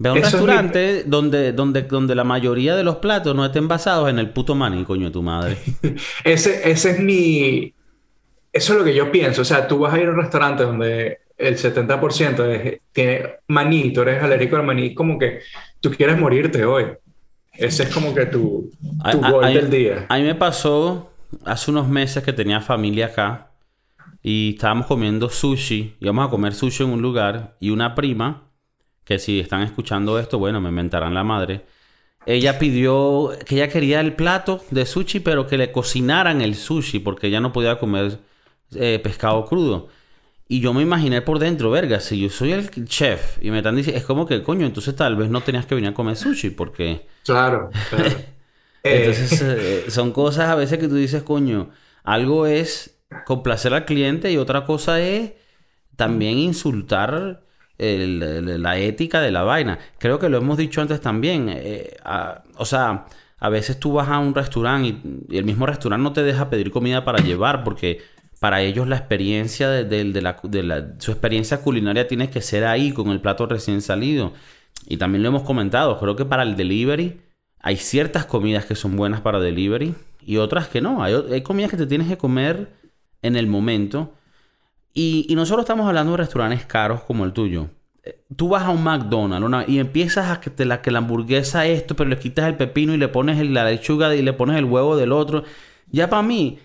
Ve 0.00 0.08
a 0.10 0.12
un 0.12 0.18
Eso 0.18 0.28
es 0.28 0.34
mi- 0.34 0.38
restaurante 0.46 1.04
donde, 1.04 1.52
donde, 1.52 1.82
donde 1.82 2.14
la 2.14 2.24
mayoría 2.24 2.76
de 2.76 2.84
los 2.84 2.96
platos 2.96 3.34
no 3.34 3.44
estén 3.44 3.66
basados 3.66 4.08
en 4.08 4.18
el 4.18 4.30
puto 4.30 4.54
maní, 4.54 4.84
coño 4.84 5.06
de 5.06 5.10
tu 5.12 5.22
madre. 5.22 5.56
Ese, 6.24 6.70
ese 6.70 6.90
es 6.92 7.00
mi... 7.00 7.74
Eso 8.52 8.72
es 8.72 8.78
lo 8.78 8.84
que 8.84 8.94
yo 8.94 9.10
pienso. 9.12 9.42
O 9.42 9.44
sea, 9.44 9.66
tú 9.68 9.78
vas 9.80 9.92
a 9.94 9.98
ir 10.00 10.06
a 10.06 10.10
un 10.10 10.16
restaurante 10.16 10.62
donde 10.62 11.18
el 11.36 11.56
70% 11.56 12.44
es- 12.46 12.80
tiene 12.92 13.22
maní, 13.48 13.92
tú 13.92 14.02
eres 14.02 14.22
alérgico 14.22 14.56
al 14.56 14.62
maní, 14.64 14.94
como 14.94 15.18
que 15.18 15.40
tú 15.80 15.90
quieres 15.90 16.16
morirte 16.18 16.64
hoy. 16.64 16.86
Ese 17.52 17.82
es 17.84 17.92
como 17.92 18.14
que 18.14 18.26
tu, 18.26 18.70
tu 19.12 19.24
a- 19.24 19.30
gol 19.32 19.44
a- 19.44 19.48
del 19.48 19.68
día. 19.68 20.06
A 20.08 20.16
mí 20.16 20.22
me 20.22 20.34
pasó 20.36 21.10
hace 21.44 21.70
unos 21.72 21.88
meses 21.88 22.22
que 22.22 22.32
tenía 22.32 22.60
familia 22.60 23.06
acá 23.06 23.50
y 24.22 24.54
estábamos 24.54 24.86
comiendo 24.86 25.28
sushi. 25.28 25.96
Íbamos 26.00 26.26
a 26.26 26.30
comer 26.30 26.54
sushi 26.54 26.84
en 26.84 26.90
un 26.90 27.02
lugar 27.02 27.56
y 27.60 27.70
una 27.70 27.94
prima, 27.94 28.44
que 29.08 29.18
si 29.18 29.40
están 29.40 29.62
escuchando 29.62 30.18
esto, 30.18 30.38
bueno, 30.38 30.60
me 30.60 30.68
inventarán 30.68 31.14
la 31.14 31.24
madre. 31.24 31.64
Ella 32.26 32.58
pidió 32.58 33.30
que 33.46 33.54
ella 33.54 33.70
quería 33.70 34.00
el 34.00 34.12
plato 34.12 34.62
de 34.70 34.84
sushi, 34.84 35.20
pero 35.20 35.46
que 35.46 35.56
le 35.56 35.72
cocinaran 35.72 36.42
el 36.42 36.56
sushi 36.56 36.98
porque 36.98 37.28
ella 37.28 37.40
no 37.40 37.50
podía 37.50 37.78
comer 37.78 38.18
eh, 38.74 39.00
pescado 39.02 39.46
crudo. 39.46 39.88
Y 40.46 40.60
yo 40.60 40.74
me 40.74 40.82
imaginé 40.82 41.22
por 41.22 41.38
dentro, 41.38 41.70
verga, 41.70 42.00
si 42.00 42.20
yo 42.20 42.28
soy 42.28 42.52
el 42.52 42.68
chef 42.84 43.38
y 43.40 43.50
me 43.50 43.58
están 43.58 43.76
diciendo, 43.76 43.98
es 43.98 44.04
como 44.04 44.26
que, 44.26 44.42
coño, 44.42 44.66
entonces 44.66 44.94
tal 44.94 45.16
vez 45.16 45.30
no 45.30 45.40
tenías 45.40 45.64
que 45.64 45.74
venir 45.74 45.88
a 45.88 45.94
comer 45.94 46.14
sushi 46.14 46.50
porque... 46.50 47.06
Claro, 47.24 47.70
claro. 47.88 48.10
entonces 48.82 49.40
eh, 49.40 49.84
son 49.88 50.12
cosas 50.12 50.50
a 50.50 50.54
veces 50.54 50.78
que 50.78 50.88
tú 50.88 50.96
dices, 50.96 51.22
coño, 51.22 51.70
algo 52.04 52.46
es 52.46 52.98
complacer 53.24 53.72
al 53.72 53.86
cliente 53.86 54.30
y 54.30 54.36
otra 54.36 54.66
cosa 54.66 55.00
es 55.00 55.32
también 55.96 56.36
insultar 56.36 57.47
la 57.78 58.78
ética 58.78 59.20
de 59.20 59.30
la 59.30 59.42
vaina. 59.42 59.78
Creo 59.98 60.18
que 60.18 60.28
lo 60.28 60.38
hemos 60.38 60.58
dicho 60.58 60.80
antes 60.80 61.00
también. 61.00 61.48
Eh, 61.48 61.96
o 62.56 62.64
sea, 62.64 63.06
a 63.38 63.48
veces 63.48 63.78
tú 63.78 63.92
vas 63.92 64.08
a 64.08 64.18
un 64.18 64.34
restaurante 64.34 64.88
y, 65.30 65.36
el 65.36 65.44
mismo 65.44 65.66
restaurante 65.66 66.02
no 66.02 66.12
te 66.12 66.22
deja 66.22 66.50
pedir 66.50 66.70
comida 66.70 67.04
para 67.04 67.22
llevar 67.22 67.64
porque 67.64 68.00
para 68.40 68.62
ellos 68.62 68.86
la 68.88 68.96
experiencia 68.96 69.68
de, 69.68 70.04
la, 70.22 70.94
su 70.98 71.10
experiencia 71.10 71.60
culinaria 71.60 72.06
tiene 72.06 72.30
que 72.30 72.40
ser 72.40 72.64
ahí 72.64 72.92
con 72.92 73.10
el 73.10 73.20
plato 73.20 73.46
recién 73.46 73.82
salido. 73.82 74.32
Y 74.86 74.96
también 74.96 75.22
lo 75.22 75.28
hemos 75.28 75.42
comentado, 75.42 75.98
creo 75.98 76.16
que 76.16 76.24
para 76.24 76.42
el 76.42 76.56
delivery 76.56 77.20
hay 77.60 77.76
ciertas 77.76 78.26
comidas 78.26 78.64
que 78.64 78.74
son 78.74 78.96
buenas 78.96 79.20
para 79.20 79.40
delivery 79.40 79.94
y 80.20 80.36
otras 80.36 80.68
que 80.68 80.80
no. 80.80 81.02
Hay, 81.02 81.42
comidas 81.42 81.70
que 81.70 81.76
te 81.76 81.86
tienes 81.86 82.08
que 82.08 82.16
comer 82.16 82.72
en 83.22 83.36
el 83.36 83.46
momento. 83.46 84.14
Y, 85.00 85.32
nosotros 85.36 85.62
estamos 85.62 85.86
hablando 85.86 86.10
de 86.10 86.16
restaurantes 86.16 86.66
caros 86.66 87.02
como 87.02 87.24
el 87.24 87.32
tuyo. 87.32 87.68
Eh, 88.02 88.20
tú 88.34 88.48
vas 88.48 88.64
a 88.64 88.70
un 88.70 88.82
McDonald's 88.82 89.68
y 89.68 89.78
empiezas 89.78 90.28
a 90.28 90.40
que, 90.40 90.50
te 90.50 90.64
la, 90.64 90.82
que 90.82 90.90
la 90.90 90.98
hamburguesa 90.98 91.66
esto, 91.66 91.94
pero 91.94 92.10
le 92.10 92.18
quitas 92.18 92.48
el 92.48 92.56
pepino 92.56 92.92
y 92.92 92.96
le 92.96 93.06
pones 93.06 93.38
la 93.48 93.64
lechuga 93.64 94.12
y 94.16 94.22
le 94.22 94.32
pones 94.32 94.56
el 94.56 94.64
huevo 94.64 94.96
del 94.96 95.12
otro. 95.12 95.44
Ya 95.92 96.10
para 96.10 96.24
mí, 96.24 96.58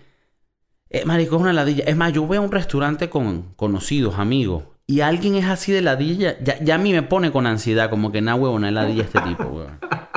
eh, 0.90 1.04
marico, 1.04 1.36
es 1.36 1.42
una 1.42 1.52
ladilla. 1.52 1.84
Es 1.86 1.94
más, 1.94 2.12
yo 2.12 2.26
voy 2.26 2.38
a 2.38 2.40
un 2.40 2.50
restaurante 2.50 3.08
con 3.08 3.54
conocidos, 3.54 4.18
amigos, 4.18 4.64
y 4.88 4.98
alguien 4.98 5.36
es 5.36 5.44
así 5.44 5.70
de 5.70 5.82
ladilla, 5.82 6.36
ya, 6.42 6.58
ya 6.60 6.74
a 6.74 6.78
mí 6.78 6.92
me 6.92 7.02
pone 7.02 7.30
con 7.30 7.46
ansiedad, 7.46 7.88
como 7.88 8.10
que 8.10 8.20
nada, 8.20 8.34
huevo, 8.34 8.58
es 8.58 8.72
ladilla 8.72 9.04
este 9.04 9.20
tipo, 9.20 9.44
weón. 9.44 9.78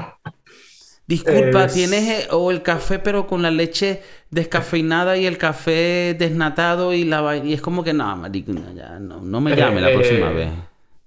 Disculpa, 1.08 1.68
tienes 1.68 2.26
eh, 2.26 2.28
o 2.32 2.52
el 2.52 2.62
café 2.62 3.00
pero 3.00 3.26
con 3.26 3.42
la 3.42 3.50
leche 3.50 4.02
descafeinada 4.30 5.16
y 5.16 5.26
el 5.26 5.38
café 5.38 6.14
desnatado 6.20 6.94
y 6.94 7.06
la 7.06 7.38
y 7.38 7.54
es 7.54 7.62
como 7.62 7.84
que 7.84 7.94
no, 7.94 8.16
marico, 8.18 8.52
ya, 8.76 9.00
no, 9.00 9.42
me 9.42 9.56
llame 9.56 9.80
la 9.80 9.94
próxima 9.94 10.32
eh, 10.32 10.52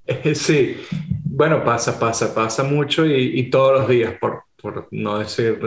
vez. 0.06 0.38
Sí, 0.38 0.76
bueno, 1.24 1.62
pasa, 1.62 2.00
pasa, 2.00 2.34
pasa 2.34 2.64
mucho 2.64 3.06
y, 3.06 3.48
todos 3.50 3.80
los 3.80 3.88
días, 3.88 4.14
por, 4.18 4.44
por 4.60 4.88
no 4.90 5.18
decir 5.18 5.60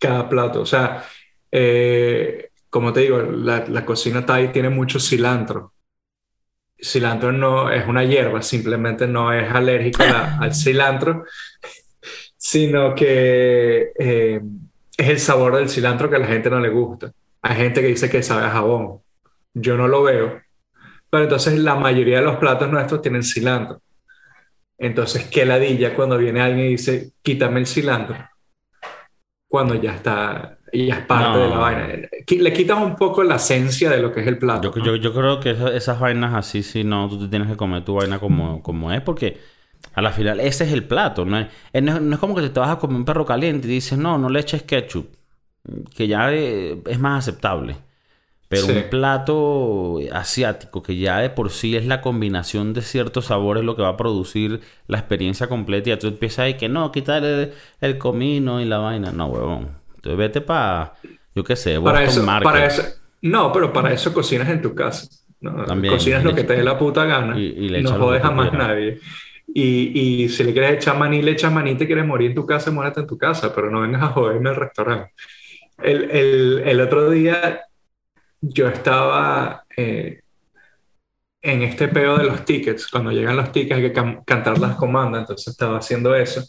cada 0.00 0.28
plato. 0.28 0.62
O 0.62 0.66
sea, 0.66 1.04
eh, 1.52 2.50
como 2.68 2.92
te 2.92 3.00
digo, 3.00 3.20
la, 3.20 3.84
cocina 3.84 4.24
thai 4.24 4.52
tiene 4.52 4.70
mucho 4.70 4.98
cilantro. 4.98 5.74
Cilantro 6.82 7.30
no 7.30 7.70
es 7.70 7.86
una 7.86 8.04
hierba, 8.04 8.40
simplemente 8.42 9.06
no 9.06 9.32
es 9.32 9.52
alérgico 9.52 10.02
al 10.02 10.54
cilantro, 10.54 11.24
sino 12.50 12.96
que 12.96 13.92
eh, 13.96 14.40
es 14.96 15.08
el 15.08 15.20
sabor 15.20 15.54
del 15.54 15.68
cilantro 15.68 16.10
que 16.10 16.16
a 16.16 16.18
la 16.18 16.26
gente 16.26 16.50
no 16.50 16.58
le 16.58 16.68
gusta. 16.68 17.12
Hay 17.42 17.56
gente 17.56 17.80
que 17.80 17.86
dice 17.86 18.10
que 18.10 18.24
sabe 18.24 18.44
a 18.44 18.50
jabón. 18.50 18.98
Yo 19.54 19.76
no 19.76 19.86
lo 19.86 20.02
veo. 20.02 20.42
Pero 21.08 21.22
entonces 21.22 21.60
la 21.60 21.76
mayoría 21.76 22.18
de 22.18 22.24
los 22.24 22.38
platos 22.38 22.68
nuestros 22.68 23.02
tienen 23.02 23.22
cilantro. 23.22 23.80
Entonces, 24.78 25.28
qué 25.28 25.46
ladilla 25.46 25.94
cuando 25.94 26.18
viene 26.18 26.40
alguien 26.40 26.66
y 26.66 26.70
dice, 26.70 27.12
quítame 27.22 27.60
el 27.60 27.68
cilantro. 27.68 28.16
Cuando 29.46 29.76
ya 29.76 29.94
está 29.94 30.58
y 30.72 30.90
es 30.90 30.98
parte 31.02 31.38
de 31.38 31.48
la 31.50 31.56
vaina. 31.56 31.88
Le 32.26 32.52
quitas 32.52 32.82
un 32.82 32.96
poco 32.96 33.22
la 33.22 33.36
esencia 33.36 33.90
de 33.90 34.02
lo 34.02 34.12
que 34.12 34.22
es 34.22 34.26
el 34.26 34.38
plato. 34.38 34.74
Yo, 34.74 34.96
yo, 34.96 35.14
creo 35.14 35.38
que 35.38 35.56
esas, 35.76 36.00
vainas 36.00 36.34
así, 36.34 36.64
si 36.64 36.82
no, 36.82 37.08
tú 37.08 37.30
tienes 37.30 37.46
que 37.46 37.56
comer 37.56 37.84
tu 37.84 37.94
vaina 37.94 38.18
como, 38.18 38.60
como 38.60 38.90
es, 38.90 39.02
porque 39.02 39.38
a 39.94 40.02
la 40.02 40.12
final 40.12 40.40
ese 40.40 40.64
es 40.64 40.72
el 40.72 40.84
plato. 40.84 41.24
No 41.24 41.38
es, 41.38 41.48
no 41.82 42.14
es 42.14 42.20
como 42.20 42.34
que 42.34 42.48
te 42.48 42.60
vas 42.60 42.70
a 42.70 42.78
comer 42.78 42.96
un 42.96 43.04
perro 43.04 43.24
caliente 43.24 43.68
y 43.68 43.72
dices, 43.72 43.98
no, 43.98 44.18
no 44.18 44.28
le 44.28 44.40
eches 44.40 44.62
ketchup, 44.62 45.08
que 45.94 46.06
ya 46.06 46.32
eh, 46.32 46.80
es 46.86 46.98
más 46.98 47.26
aceptable. 47.26 47.76
Pero 48.48 48.66
un 48.66 48.90
plato 48.90 50.00
asiático 50.12 50.82
que 50.82 50.96
ya 50.96 51.18
de 51.18 51.30
por 51.30 51.50
sí 51.50 51.76
es 51.76 51.86
la 51.86 52.00
combinación 52.00 52.72
de 52.72 52.82
ciertos 52.82 53.26
sabores 53.26 53.62
lo 53.62 53.76
que 53.76 53.82
va 53.82 53.90
a 53.90 53.96
producir 53.96 54.60
la 54.88 54.98
experiencia 54.98 55.46
completa 55.46 55.90
y 55.90 55.96
tú 55.96 56.08
empiezas 56.08 56.40
ahí 56.40 56.54
que 56.54 56.68
no, 56.68 56.90
quitar 56.90 57.22
el, 57.22 57.52
el 57.80 57.98
comino 57.98 58.60
y 58.60 58.64
la 58.64 58.78
vaina. 58.78 59.12
No, 59.12 59.26
huevón. 59.26 59.68
Entonces 59.94 60.18
vete 60.18 60.40
para, 60.40 60.94
yo 61.34 61.44
qué 61.44 61.54
sé, 61.54 61.80
para 61.80 62.02
eso, 62.02 62.26
para 62.26 62.66
eso, 62.66 62.82
No, 63.22 63.52
pero 63.52 63.72
para 63.72 63.92
eso 63.92 64.12
cocinas 64.12 64.48
en 64.48 64.62
tu 64.62 64.74
casa. 64.74 65.06
También, 65.66 65.94
cocinas 65.94 66.24
lo 66.24 66.34
que 66.34 66.42
te 66.42 66.54
dé 66.54 66.64
la 66.64 66.76
puta 66.76 67.04
gana 67.04 67.38
y, 67.38 67.70
no 67.82 67.92
jodes 67.92 68.24
a 68.24 68.32
más 68.32 68.52
nadie. 68.52 68.98
Y, 69.52 70.28
si 70.28 70.44
le 70.44 70.52
quieres 70.52 70.74
echar 70.74 70.96
maní, 70.96 71.22
le 71.22 71.32
echas 71.32 71.52
maní, 71.52 71.74
te 71.76 71.86
quieres 71.86 72.06
morir 72.06 72.30
en 72.30 72.34
tu 72.36 72.46
casa, 72.46 72.70
muérete 72.70 73.00
en 73.00 73.06
tu 73.06 73.18
casa, 73.18 73.54
pero 73.54 73.70
no 73.70 73.80
vengas 73.80 74.02
a 74.02 74.08
joderme 74.08 74.50
el 74.50 74.56
restaurante. 74.56 75.12
El, 75.82 76.10
el, 76.10 76.62
el 76.66 76.80
otro 76.80 77.10
día 77.10 77.62
yo 78.40 78.68
estaba 78.68 79.64
eh, 79.76 80.20
en 81.42 81.62
este 81.62 81.88
peo 81.88 82.18
de 82.18 82.24
los 82.24 82.44
tickets. 82.44 82.88
Cuando 82.88 83.10
llegan 83.10 83.36
los 83.36 83.52
tickets 83.52 83.76
hay 83.76 83.82
que 83.82 83.92
cantar 84.24 84.58
las 84.58 84.76
comandas, 84.76 85.22
entonces 85.22 85.48
estaba 85.48 85.78
haciendo 85.78 86.14
eso. 86.14 86.44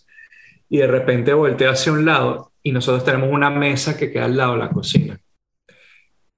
Y 0.70 0.78
de 0.78 0.88
repente 0.88 1.34
volteé 1.34 1.68
hacia 1.68 1.92
un 1.92 2.06
lado 2.06 2.54
y 2.64 2.72
nosotros 2.72 3.04
tenemos 3.04 3.30
una 3.32 3.50
mesa 3.50 3.98
que 3.98 4.12
queda 4.12 4.26
al 4.26 4.38
lado 4.38 4.54
de 4.54 4.60
la 4.60 4.70
cocina. 4.70 5.20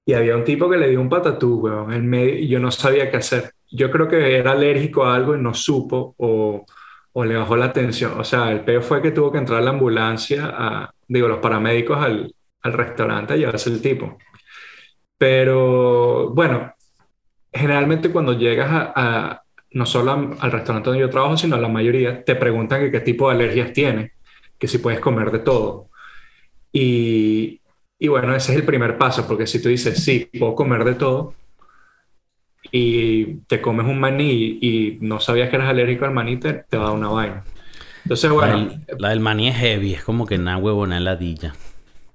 Y 0.06 0.12
había 0.12 0.36
un 0.36 0.44
tipo 0.44 0.68
que 0.68 0.76
le 0.76 0.90
dio 0.90 1.00
un 1.00 1.08
patatú, 1.08 1.60
weón, 1.60 1.92
en 1.92 2.06
medio, 2.08 2.34
yo 2.46 2.60
no 2.60 2.70
sabía 2.70 3.10
qué 3.10 3.16
hacer. 3.16 3.53
Yo 3.74 3.90
creo 3.90 4.08
que 4.08 4.36
era 4.36 4.52
alérgico 4.52 5.04
a 5.04 5.14
algo 5.14 5.34
y 5.36 5.40
no 5.40 5.52
supo 5.54 6.14
o, 6.18 6.64
o 7.12 7.24
le 7.24 7.36
bajó 7.36 7.56
la 7.56 7.66
atención. 7.66 8.18
O 8.18 8.24
sea, 8.24 8.50
el 8.52 8.60
peor 8.64 8.82
fue 8.82 9.02
que 9.02 9.10
tuvo 9.10 9.32
que 9.32 9.38
entrar 9.38 9.62
la 9.62 9.70
ambulancia, 9.70 10.52
a, 10.52 10.90
digo, 11.08 11.28
los 11.28 11.38
paramédicos 11.38 11.98
al, 11.98 12.34
al 12.62 12.72
restaurante 12.72 13.34
a 13.34 13.36
llevarse 13.36 13.70
el 13.70 13.80
tipo. 13.82 14.18
Pero 15.18 16.30
bueno, 16.30 16.74
generalmente 17.52 18.10
cuando 18.10 18.32
llegas 18.32 18.68
a, 18.70 19.42
no 19.70 19.86
solo 19.86 20.12
al 20.12 20.52
restaurante 20.52 20.90
donde 20.90 21.00
yo 21.00 21.10
trabajo, 21.10 21.36
sino 21.36 21.56
a 21.56 21.60
la 21.60 21.68
mayoría, 21.68 22.24
te 22.24 22.34
preguntan 22.36 22.90
qué 22.90 23.00
tipo 23.00 23.28
de 23.28 23.36
alergias 23.36 23.72
tienes, 23.72 24.12
que 24.58 24.68
si 24.68 24.78
puedes 24.78 25.00
comer 25.00 25.30
de 25.30 25.38
todo. 25.40 25.88
Y, 26.72 27.60
y, 27.98 28.08
bueno, 28.08 28.34
ese 28.34 28.52
es 28.52 28.58
el 28.58 28.64
primer 28.64 28.98
paso, 28.98 29.26
porque 29.26 29.46
si 29.46 29.62
tú 29.62 29.68
dices, 29.68 30.02
sí, 30.02 30.28
puedo 30.38 30.54
comer 30.54 30.84
de 30.84 30.94
todo, 30.94 31.34
y 32.76 33.36
te 33.46 33.60
comes 33.60 33.86
un 33.86 34.00
maní 34.00 34.58
y 34.60 34.98
no 35.00 35.20
sabías 35.20 35.48
que 35.48 35.54
eras 35.54 35.68
alérgico 35.68 36.06
al 36.06 36.10
maní, 36.10 36.38
te, 36.38 36.64
va 36.72 36.86
a 36.86 36.86
dar 36.88 36.96
una 36.96 37.08
vaina. 37.08 37.44
Entonces, 38.02 38.28
bueno. 38.32 38.68
La, 38.98 39.10
del, 39.10 39.20
maní 39.20 39.48
es 39.48 39.56
heavy, 39.56 39.94
es 39.94 40.02
como 40.02 40.26
que 40.26 40.38
nada 40.38 40.56
huevo, 40.56 40.84
nada 40.84 41.00
ladilla. 41.00 41.54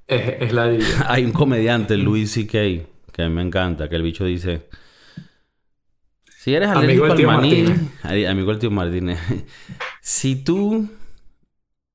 Es, 0.05 0.41
es 0.41 0.51
ladilla. 0.51 1.05
Hay 1.07 1.23
un 1.23 1.31
comediante, 1.31 1.95
Luis 1.95 2.31
C.K., 2.31 2.85
que 3.13 3.29
me 3.29 3.41
encanta, 3.41 3.87
que 3.87 3.95
el 3.95 4.03
bicho 4.03 4.25
dice. 4.25 4.67
Si 6.25 6.53
eres 6.53 6.67
alérgico 6.67 7.05
al 7.05 7.23
maní, 7.23 7.65
amigo 8.27 8.51
el 8.51 8.59
tío 8.59 8.69
Martínez, 8.69 9.17
si 10.01 10.43
tú 10.43 10.89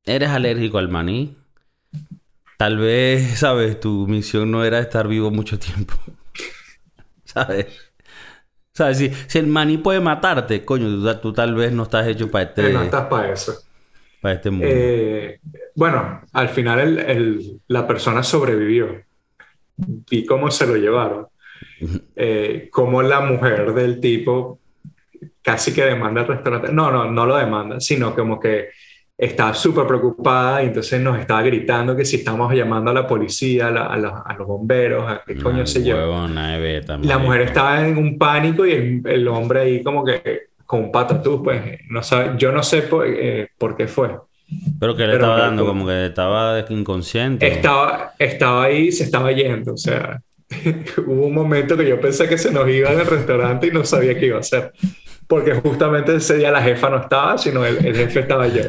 eres 0.06 0.30
alérgico 0.30 0.78
al 0.78 0.88
maní, 0.88 1.36
Tal 2.56 2.78
vez, 2.78 3.40
¿sabes? 3.40 3.80
Tu 3.80 4.06
misión 4.06 4.50
no 4.50 4.64
era 4.64 4.78
estar 4.78 5.08
vivo 5.08 5.30
mucho 5.30 5.58
tiempo. 5.58 5.94
¿Sabes? 7.24 7.66
¿Sabes? 8.74 8.98
Si, 8.98 9.08
si, 9.28 9.38
el 9.38 9.46
maní 9.46 9.78
puede 9.78 10.00
matarte, 10.00 10.64
coño, 10.64 11.16
tú, 11.20 11.32
tal 11.32 11.54
vez 11.54 11.72
no 11.72 11.84
estás 11.84 12.08
hecho 12.08 12.28
para 12.30 12.44
este... 12.44 12.72
No 12.72 12.82
estás 12.82 13.06
para 13.06 13.32
eso. 13.32 13.54
Para 14.20 14.34
este 14.34 14.50
mundo. 14.50 14.66
Eh, 14.68 15.38
bueno, 15.76 16.22
al 16.32 16.48
final 16.48 16.80
el, 16.80 16.98
el, 16.98 17.60
la 17.68 17.86
persona 17.86 18.24
sobrevivió. 18.24 19.00
Vi 19.76 20.26
cómo 20.26 20.50
se 20.50 20.66
lo 20.66 20.76
llevaron. 20.76 21.28
Eh, 22.16 22.68
cómo 22.72 23.02
la 23.02 23.20
mujer 23.20 23.74
del 23.74 24.00
tipo 24.00 24.58
casi 25.42 25.72
que 25.72 25.84
demanda 25.84 26.22
el 26.22 26.28
restaurante. 26.28 26.72
No, 26.72 26.90
no, 26.90 27.10
no 27.10 27.26
lo 27.26 27.36
demanda, 27.36 27.78
sino 27.78 28.14
como 28.14 28.40
que 28.40 28.70
estaba 29.16 29.54
súper 29.54 29.86
preocupada 29.86 30.62
y 30.62 30.66
entonces 30.66 31.00
nos 31.00 31.18
estaba 31.18 31.42
gritando 31.42 31.94
que 31.96 32.04
si 32.04 32.16
estamos 32.16 32.52
llamando 32.52 32.90
a 32.90 32.94
la 32.94 33.06
policía, 33.06 33.68
a, 33.68 33.96
los 33.96 34.46
bomberos, 34.46 35.08
a 35.08 35.22
qué 35.24 35.36
coño 35.36 35.64
se 35.66 35.84
yo. 35.84 35.96
la 36.26 37.18
mujer 37.18 37.42
estaba 37.42 37.86
en 37.86 37.96
un 37.96 38.18
pánico 38.18 38.66
y 38.66 39.02
el, 39.04 39.28
hombre 39.28 39.60
ahí 39.60 39.82
como 39.82 40.04
que 40.04 40.48
con 40.66 40.84
un 40.84 40.92
patatús, 40.92 41.40
pues 41.44 41.78
no 41.90 42.02
sabe, 42.02 42.32
yo 42.38 42.50
no 42.50 42.62
sé 42.62 42.88
eh, 43.06 43.48
por, 43.56 43.76
qué 43.76 43.86
fue. 43.86 44.16
Pero 44.80 44.96
que 44.96 45.06
le 45.06 45.14
estaba 45.14 45.38
dando, 45.38 45.64
como 45.64 45.86
que 45.86 46.06
estaba 46.06 46.64
inconsciente. 46.68 47.46
Estaba, 47.46 48.14
estaba 48.18 48.64
ahí 48.64 48.90
se 48.90 49.04
estaba 49.04 49.30
yendo, 49.30 49.74
o 49.74 49.76
sea, 49.76 50.20
hubo 51.06 51.26
un 51.26 51.34
momento 51.34 51.76
que 51.76 51.88
yo 51.88 52.00
pensé 52.00 52.28
que 52.28 52.38
se 52.38 52.50
nos 52.50 52.68
iba 52.68 52.90
del 52.90 53.06
restaurante 53.06 53.68
y 53.68 53.70
no 53.70 53.84
sabía 53.84 54.18
qué 54.18 54.26
iba 54.26 54.38
a 54.38 54.40
hacer 54.40 54.72
porque 55.26 55.54
justamente 55.54 56.16
ese 56.16 56.36
día 56.36 56.50
la 56.50 56.62
jefa 56.62 56.90
no 56.90 56.98
estaba, 56.98 57.38
sino 57.38 57.64
el, 57.64 57.78
jefe 57.78 58.20
estaba 58.20 58.46
yo. 58.48 58.62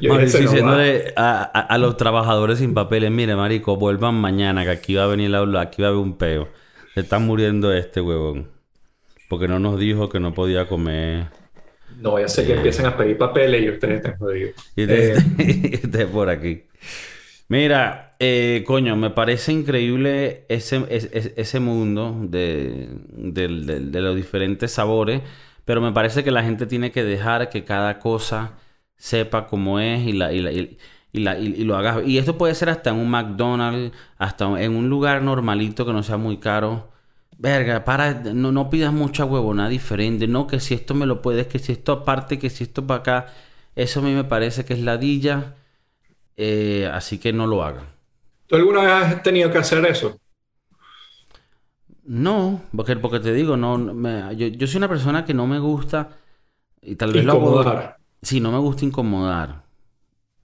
yo 0.00 0.18
diciéndole 0.18 1.12
a, 1.16 1.76
los 1.78 1.96
trabajadores 1.96 2.58
sin 2.58 2.74
papeles, 2.74 3.10
mire, 3.10 3.34
marico, 3.34 3.76
vuelvan 3.76 4.14
mañana, 4.14 4.64
que 4.64 4.70
aquí 4.70 4.94
va 4.94 5.04
a 5.04 5.06
venir 5.06 5.30
la, 5.30 5.60
aquí 5.60 5.82
va 5.82 5.88
a 5.88 5.90
haber 5.90 6.02
un 6.02 6.16
peo. 6.16 6.48
Se 6.94 7.00
está 7.00 7.18
muriendo 7.18 7.72
este 7.72 8.00
huevón. 8.00 8.48
porque 9.28 9.48
no 9.48 9.58
nos 9.58 9.78
dijo 9.78 10.08
que 10.08 10.20
no 10.20 10.34
podía 10.34 10.68
comer. 10.68 11.28
No 12.00 12.12
vaya 12.12 12.26
a 12.26 12.28
ser 12.28 12.46
que 12.46 12.54
empiecen 12.54 12.86
a 12.86 12.96
pedir 12.96 13.16
papeles 13.16 13.62
y 13.62 13.70
ustedes 13.70 13.96
estén 13.96 14.16
jodidos. 14.18 14.54
Y 14.76 14.82
Eh, 14.88 15.80
usted 15.84 16.08
por 16.08 16.28
aquí. 16.28 16.64
Mira, 17.48 18.16
eh, 18.18 18.64
coño, 18.66 18.96
me 18.96 19.10
parece 19.10 19.52
increíble 19.52 20.44
ese, 20.48 20.84
ese, 20.88 21.34
ese 21.36 21.60
mundo 21.60 22.16
de, 22.22 22.88
de 23.08 24.00
los 24.00 24.16
diferentes 24.16 24.72
sabores, 24.72 25.22
pero 25.64 25.80
me 25.80 25.92
parece 25.92 26.24
que 26.24 26.30
la 26.30 26.42
gente 26.42 26.66
tiene 26.66 26.90
que 26.92 27.04
dejar 27.04 27.48
que 27.50 27.64
cada 27.64 27.98
cosa 27.98 28.52
sepa 28.96 29.46
cómo 29.46 29.80
es 29.80 30.06
y, 30.06 30.12
la, 30.12 30.32
y, 30.32 30.40
la- 30.40 30.52
y- 30.52 30.78
la- 31.12 31.38
y- 31.38 31.64
lo 31.64 31.76
haga. 31.76 32.02
Y 32.04 32.18
esto 32.18 32.38
puede 32.38 32.54
ser 32.54 32.68
hasta 32.70 32.90
en 32.90 32.96
un 32.96 33.10
McDonald's, 33.10 33.96
hasta 34.18 34.44
en 34.62 34.74
un 34.76 34.88
lugar 34.88 35.22
normalito 35.22 35.84
que 35.86 35.92
no 35.92 36.02
sea 36.02 36.16
muy 36.16 36.38
caro. 36.38 36.90
Verga, 37.38 37.84
para, 37.84 38.14
no, 38.14 38.52
no 38.52 38.70
pidas 38.70 38.92
mucha 38.92 39.24
huevonada 39.24 39.68
diferente. 39.68 40.26
No, 40.28 40.46
que 40.46 40.60
si 40.60 40.74
esto 40.74 40.94
me 40.94 41.06
lo 41.06 41.22
puedes, 41.22 41.46
que 41.48 41.58
si 41.58 41.72
esto 41.72 41.92
aparte, 41.92 42.38
que 42.38 42.50
si 42.50 42.64
esto 42.64 42.86
para 42.86 43.00
acá. 43.00 43.26
Eso 43.74 44.00
a 44.00 44.02
mí 44.02 44.12
me 44.14 44.24
parece 44.24 44.64
que 44.64 44.74
es 44.74 44.80
ladilla. 44.80 45.54
eh, 46.36 46.88
así 46.92 47.18
que 47.18 47.32
no 47.32 47.46
lo 47.46 47.62
hagan. 47.64 47.86
¿Tú 48.46 48.54
alguna 48.56 48.82
vez 48.82 48.92
has 49.16 49.22
tenido 49.22 49.50
que 49.50 49.58
hacer 49.58 49.84
eso? 49.86 50.16
No, 52.04 52.62
porque, 52.74 52.96
porque 52.96 53.20
te 53.20 53.32
digo, 53.32 53.56
no, 53.56 53.78
me- 53.78 54.34
yo, 54.36 54.48
yo 54.48 54.66
soy 54.66 54.78
una 54.78 54.88
persona 54.88 55.24
que 55.24 55.34
no 55.34 55.46
me 55.46 55.58
gusta. 55.58 56.10
Y 56.82 56.96
tal 56.96 57.12
vez 57.12 57.24
lo 57.24 57.32
hago- 57.34 57.42
Incomodar. 57.46 57.96
Sí, 58.22 58.40
no 58.40 58.52
me 58.52 58.58
gusta 58.58 58.84
incomodar. 58.84 59.64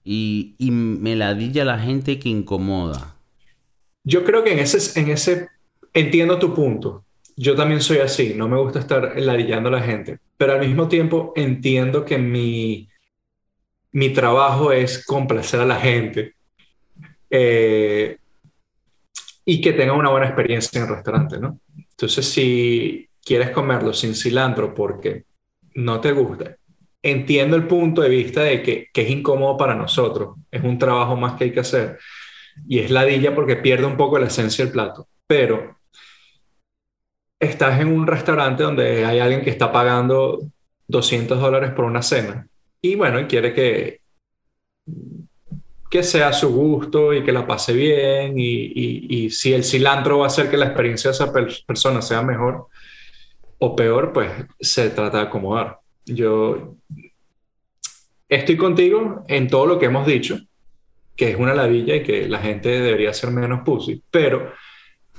Y, 0.03 0.55
y 0.57 0.71
me 0.71 1.15
ladilla 1.15 1.65
la 1.65 1.79
gente 1.79 2.19
que 2.19 2.29
incomoda. 2.29 3.15
Yo 4.03 4.23
creo 4.23 4.43
que 4.43 4.53
en 4.53 4.59
ese, 4.59 4.99
en 4.99 5.09
ese 5.09 5.49
entiendo 5.93 6.39
tu 6.39 6.53
punto. 6.53 7.05
Yo 7.35 7.55
también 7.55 7.81
soy 7.81 7.99
así, 7.99 8.33
no 8.35 8.49
me 8.49 8.57
gusta 8.59 8.79
estar 8.79 9.13
ladillando 9.17 9.69
a 9.69 9.73
la 9.73 9.81
gente, 9.81 10.19
pero 10.37 10.53
al 10.53 10.59
mismo 10.59 10.89
tiempo 10.89 11.31
entiendo 11.37 12.03
que 12.03 12.17
mi, 12.17 12.89
mi 13.91 14.09
trabajo 14.13 14.71
es 14.71 15.05
complacer 15.05 15.59
a 15.61 15.65
la 15.65 15.79
gente 15.79 16.33
eh, 17.29 18.17
y 19.51 19.61
que 19.61 19.73
tenga 19.73 19.93
una 19.93 20.11
buena 20.11 20.27
experiencia 20.27 20.77
en 20.77 20.87
el 20.87 20.93
restaurante, 20.93 21.39
¿no? 21.39 21.59
Entonces, 21.75 22.23
si 22.29 23.09
quieres 23.25 23.49
comerlo 23.49 23.93
sin 23.93 24.13
cilantro 24.13 24.75
porque 24.75 25.23
no 25.73 25.99
te 25.99 26.11
gusta, 26.11 26.55
entiendo 27.01 27.55
el 27.55 27.65
punto 27.65 28.03
de 28.03 28.09
vista 28.09 28.43
de 28.43 28.61
que, 28.61 28.89
que 28.93 29.01
es 29.01 29.09
incómodo 29.09 29.57
para 29.57 29.73
nosotros, 29.73 30.35
es 30.51 30.63
un 30.63 30.77
trabajo 30.77 31.15
más 31.15 31.33
que 31.33 31.45
hay 31.45 31.51
que 31.51 31.61
hacer 31.61 31.97
y 32.67 32.77
es 32.77 32.91
ladilla 32.91 33.33
porque 33.33 33.55
pierde 33.55 33.87
un 33.87 33.97
poco 33.97 34.19
la 34.19 34.27
esencia 34.27 34.63
del 34.63 34.71
plato. 34.71 35.07
Pero 35.25 35.79
estás 37.39 37.81
en 37.81 37.87
un 37.87 38.05
restaurante 38.05 38.61
donde 38.61 39.03
hay 39.03 39.17
alguien 39.17 39.41
que 39.41 39.49
está 39.49 39.71
pagando 39.71 40.43
200 40.87 41.41
dólares 41.41 41.71
por 41.71 41.85
una 41.85 42.03
cena 42.03 42.47
y 42.83 42.93
bueno, 42.93 43.19
y 43.19 43.25
quiere 43.25 43.51
que, 43.55 44.01
que 45.89 46.03
sea 46.03 46.29
a 46.29 46.33
su 46.33 46.49
gusto 46.53 47.13
y 47.13 47.23
que 47.23 47.31
la 47.31 47.47
pase 47.47 47.73
bien 47.73 48.37
y, 48.37 48.71
y- 49.25 49.29
si 49.31 49.53
el 49.53 49.63
cilantro 49.63 50.19
va 50.19 50.25
a 50.25 50.27
hacer 50.27 50.49
que 50.49 50.57
la 50.57 50.65
experiencia 50.67 51.09
de 51.09 51.15
esa 51.15 51.31
per- 51.33 51.53
persona 51.65 52.01
sea 52.01 52.21
mejor 52.21 52.67
o 53.59 53.75
peor, 53.75 54.13
pues 54.13 54.31
se 54.59 54.89
trata 54.91 55.17
de 55.17 55.23
acomodar. 55.23 55.79
Yo 56.05 56.75
estoy 58.27 58.57
contigo 58.57 59.23
en 59.27 59.47
todo 59.47 59.65
lo 59.65 59.79
que 59.79 59.85
hemos 59.87 60.05
dicho 60.05 60.39
que 61.15 61.31
es 61.31 61.35
una 61.37 61.53
ladilla 61.53 61.95
y 61.97 62.03
que 62.03 62.29
la 62.29 62.39
gente 62.39 62.69
debería 62.69 63.13
ser 63.13 63.31
menos 63.31 63.61
pussy, 63.65 64.01
pero 64.09 64.53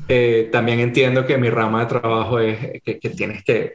eh, 0.09 0.49
también 0.51 0.81
entiendo 0.81 1.27
que 1.27 1.37
mi 1.37 1.51
rama 1.51 1.81
de 1.81 1.87
trabajo 1.87 2.39
es 2.41 2.81
que, 2.83 2.99
que 2.99 3.11
tienes 3.11 3.45
que, 3.45 3.75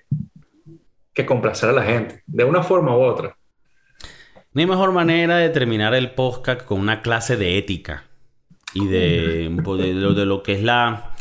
que 1.13 1.25
complacer 1.25 1.69
a 1.69 1.73
la 1.73 1.83
gente, 1.83 2.23
de 2.25 2.43
una 2.43 2.63
forma 2.63 2.97
u 2.97 3.01
otra. 3.01 3.37
No 4.55 4.61
hay 4.61 4.67
mejor 4.67 4.91
manera 4.93 5.37
de 5.37 5.49
terminar 5.49 5.93
el 5.93 6.11
podcast 6.11 6.61
con 6.63 6.79
una 6.79 7.01
clase 7.01 7.35
de 7.37 7.57
ética 7.57 8.05
y 8.73 8.87
po- 9.63 9.75
de 9.77 9.93
lo, 9.93 10.13
de 10.13 10.25
lo 10.25 10.41
que 10.43 10.53
es 10.53 10.63
la, 10.63 11.11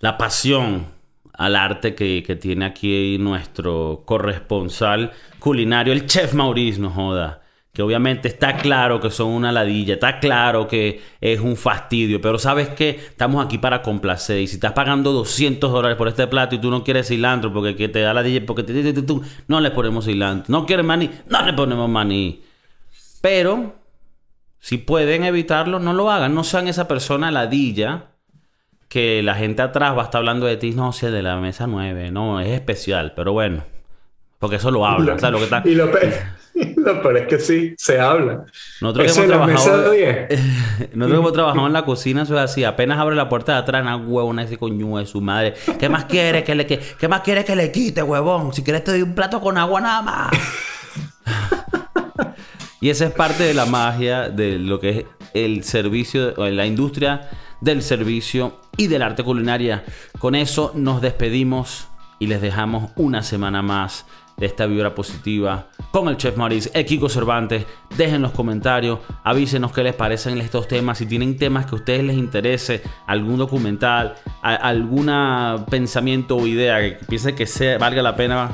la 0.00 0.18
pasión 0.18 0.86
al 1.32 1.56
arte 1.56 1.94
que, 1.94 2.22
que 2.22 2.36
tiene 2.36 2.66
aquí 2.66 3.16
nuestro 3.18 4.02
corresponsal 4.04 5.12
culinario, 5.38 5.92
el 5.94 6.06
chef 6.06 6.34
Maurice, 6.34 6.78
joda. 6.90 7.41
Que 7.72 7.80
obviamente 7.80 8.28
está 8.28 8.58
claro 8.58 9.00
que 9.00 9.10
son 9.10 9.28
una 9.28 9.50
ladilla, 9.50 9.94
está 9.94 10.18
claro 10.20 10.68
que 10.68 11.00
es 11.22 11.40
un 11.40 11.56
fastidio, 11.56 12.20
pero 12.20 12.38
sabes 12.38 12.68
que 12.68 12.90
estamos 12.90 13.42
aquí 13.42 13.56
para 13.56 13.80
complacer. 13.80 14.40
Y 14.40 14.46
si 14.46 14.56
estás 14.56 14.72
pagando 14.72 15.10
200 15.12 15.72
dólares 15.72 15.96
por 15.96 16.06
este 16.08 16.26
plato 16.26 16.54
y 16.54 16.58
tú 16.58 16.70
no 16.70 16.84
quieres 16.84 17.08
cilantro 17.08 17.50
porque 17.50 17.74
que 17.74 17.88
te 17.88 18.00
da 18.00 18.12
ladilla, 18.12 18.44
porque 18.44 18.62
te, 18.62 18.74
te- 18.74 18.92
te- 18.92 19.00
tú, 19.02 19.22
no 19.48 19.58
le 19.60 19.70
ponemos 19.70 20.04
cilantro. 20.04 20.52
No 20.52 20.66
quieres 20.66 20.84
maní, 20.84 21.10
no 21.28 21.42
le 21.46 21.54
ponemos 21.54 21.88
maní. 21.88 22.42
Pero 23.22 23.74
si 24.58 24.76
pueden 24.76 25.24
evitarlo, 25.24 25.78
no 25.78 25.94
lo 25.94 26.10
hagan. 26.10 26.34
No 26.34 26.44
sean 26.44 26.68
esa 26.68 26.86
persona 26.86 27.30
ladilla 27.30 28.10
que 28.88 29.22
la 29.22 29.34
gente 29.34 29.62
atrás 29.62 29.96
va 29.96 30.02
a 30.02 30.04
estar 30.04 30.18
hablando 30.18 30.44
de 30.44 30.58
ti. 30.58 30.72
No 30.72 30.92
sé, 30.92 31.10
de 31.10 31.22
la 31.22 31.36
mesa 31.36 31.66
9. 31.66 32.10
No, 32.10 32.38
es 32.38 32.48
especial. 32.50 33.14
Pero 33.16 33.32
bueno. 33.32 33.64
Porque 34.38 34.56
eso 34.56 34.70
lo 34.70 34.84
habla. 34.84 35.18
¿sabes 35.18 35.32
lo 35.32 35.38
que 35.38 35.44
está? 35.44 35.62
Y 35.64 35.74
lo 35.74 35.90
lo 36.86 37.02
peor 37.02 37.16
es 37.18 37.26
que 37.26 37.38
sí, 37.38 37.74
se 37.76 38.00
habla. 38.00 38.44
Nosotros 38.80 39.12
que 39.12 39.20
hemos 39.20 39.26
trabajado... 39.28 39.90
de 39.90 40.28
10. 40.28 40.40
Nosotros 40.94 41.10
que 41.10 41.16
hemos 41.16 41.32
trabajado 41.32 41.66
en 41.66 41.72
la 41.72 41.84
cocina, 41.84 42.22
eso 42.22 42.34
es 42.34 42.40
así. 42.40 42.64
Apenas 42.64 42.98
abre 42.98 43.16
la 43.16 43.28
puerta 43.28 43.52
de 43.52 43.58
atrás, 43.58 43.82
una 43.82 43.96
huevona 43.96 44.42
ese 44.44 44.58
coño 44.58 44.98
de 44.98 45.06
su 45.06 45.20
madre. 45.20 45.54
¿Qué 45.78 45.88
más 45.88 46.04
quiere 46.06 46.44
que 46.44 46.54
le, 46.54 46.66
que, 46.66 46.78
¿qué 46.78 47.08
más 47.08 47.20
quiere 47.20 47.44
que 47.44 47.56
le 47.56 47.70
quite, 47.70 48.02
huevón? 48.02 48.52
Si 48.52 48.62
quieres 48.62 48.84
te 48.84 48.92
doy 48.92 49.02
un 49.02 49.14
plato 49.14 49.40
con 49.40 49.56
agua 49.56 49.80
nada 49.80 50.02
más. 50.02 50.30
Y 52.80 52.90
esa 52.90 53.04
es 53.06 53.12
parte 53.12 53.44
de 53.44 53.54
la 53.54 53.64
magia 53.64 54.28
de 54.28 54.58
lo 54.58 54.80
que 54.80 54.90
es 54.90 55.04
el 55.34 55.62
servicio, 55.62 56.34
o 56.36 56.48
la 56.48 56.66
industria 56.66 57.30
del 57.60 57.80
servicio 57.80 58.58
y 58.76 58.88
del 58.88 59.02
arte 59.02 59.22
culinaria. 59.22 59.84
Con 60.18 60.34
eso 60.34 60.72
nos 60.74 61.00
despedimos 61.00 61.86
y 62.18 62.26
les 62.26 62.42
dejamos 62.42 62.90
una 62.96 63.22
semana 63.22 63.62
más 63.62 64.04
de 64.42 64.46
esta 64.48 64.66
vibra 64.66 64.92
positiva 64.92 65.68
con 65.92 66.08
el 66.08 66.16
chef 66.16 66.36
Maurice, 66.36 66.68
el 66.74 66.84
Kiko 66.84 67.08
Cervantes. 67.08 67.64
Dejen 67.96 68.22
los 68.22 68.32
comentarios, 68.32 68.98
avísenos 69.22 69.70
qué 69.70 69.84
les 69.84 69.94
parecen 69.94 70.36
estos 70.38 70.66
temas, 70.66 70.98
si 70.98 71.06
tienen 71.06 71.36
temas 71.38 71.64
que 71.66 71.76
a 71.76 71.78
ustedes 71.78 72.02
les 72.02 72.16
interese, 72.16 72.82
algún 73.06 73.38
documental, 73.38 74.16
a- 74.42 74.56
alguna 74.56 75.64
pensamiento 75.70 76.36
o 76.36 76.44
idea 76.48 76.80
que 76.80 77.04
piensen 77.06 77.36
que 77.36 77.46
sea, 77.46 77.78
valga 77.78 78.02
la 78.02 78.16
pena 78.16 78.50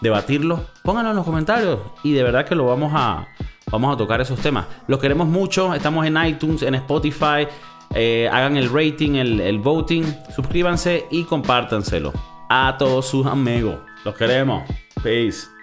debatirlo, 0.00 0.64
pónganlo 0.82 1.10
en 1.10 1.16
los 1.16 1.24
comentarios 1.26 1.80
y 2.02 2.12
de 2.14 2.22
verdad 2.22 2.46
que 2.46 2.54
lo 2.54 2.64
vamos 2.64 2.92
a, 2.94 3.28
vamos 3.70 3.92
a 3.94 3.98
tocar 3.98 4.22
esos 4.22 4.40
temas. 4.40 4.64
Los 4.86 5.00
queremos 5.00 5.26
mucho, 5.28 5.74
estamos 5.74 6.06
en 6.06 6.16
iTunes, 6.24 6.62
en 6.62 6.76
Spotify, 6.76 7.46
eh, 7.94 8.26
hagan 8.32 8.56
el 8.56 8.70
rating, 8.72 9.16
el, 9.16 9.38
el 9.40 9.58
voting, 9.58 10.02
suscríbanse 10.34 11.04
y 11.10 11.24
compártanselo 11.24 12.14
a 12.48 12.76
todos 12.78 13.06
sus 13.06 13.26
amigos. 13.26 13.76
Los 14.02 14.14
queremos. 14.14 14.62
Peace. 15.06 15.55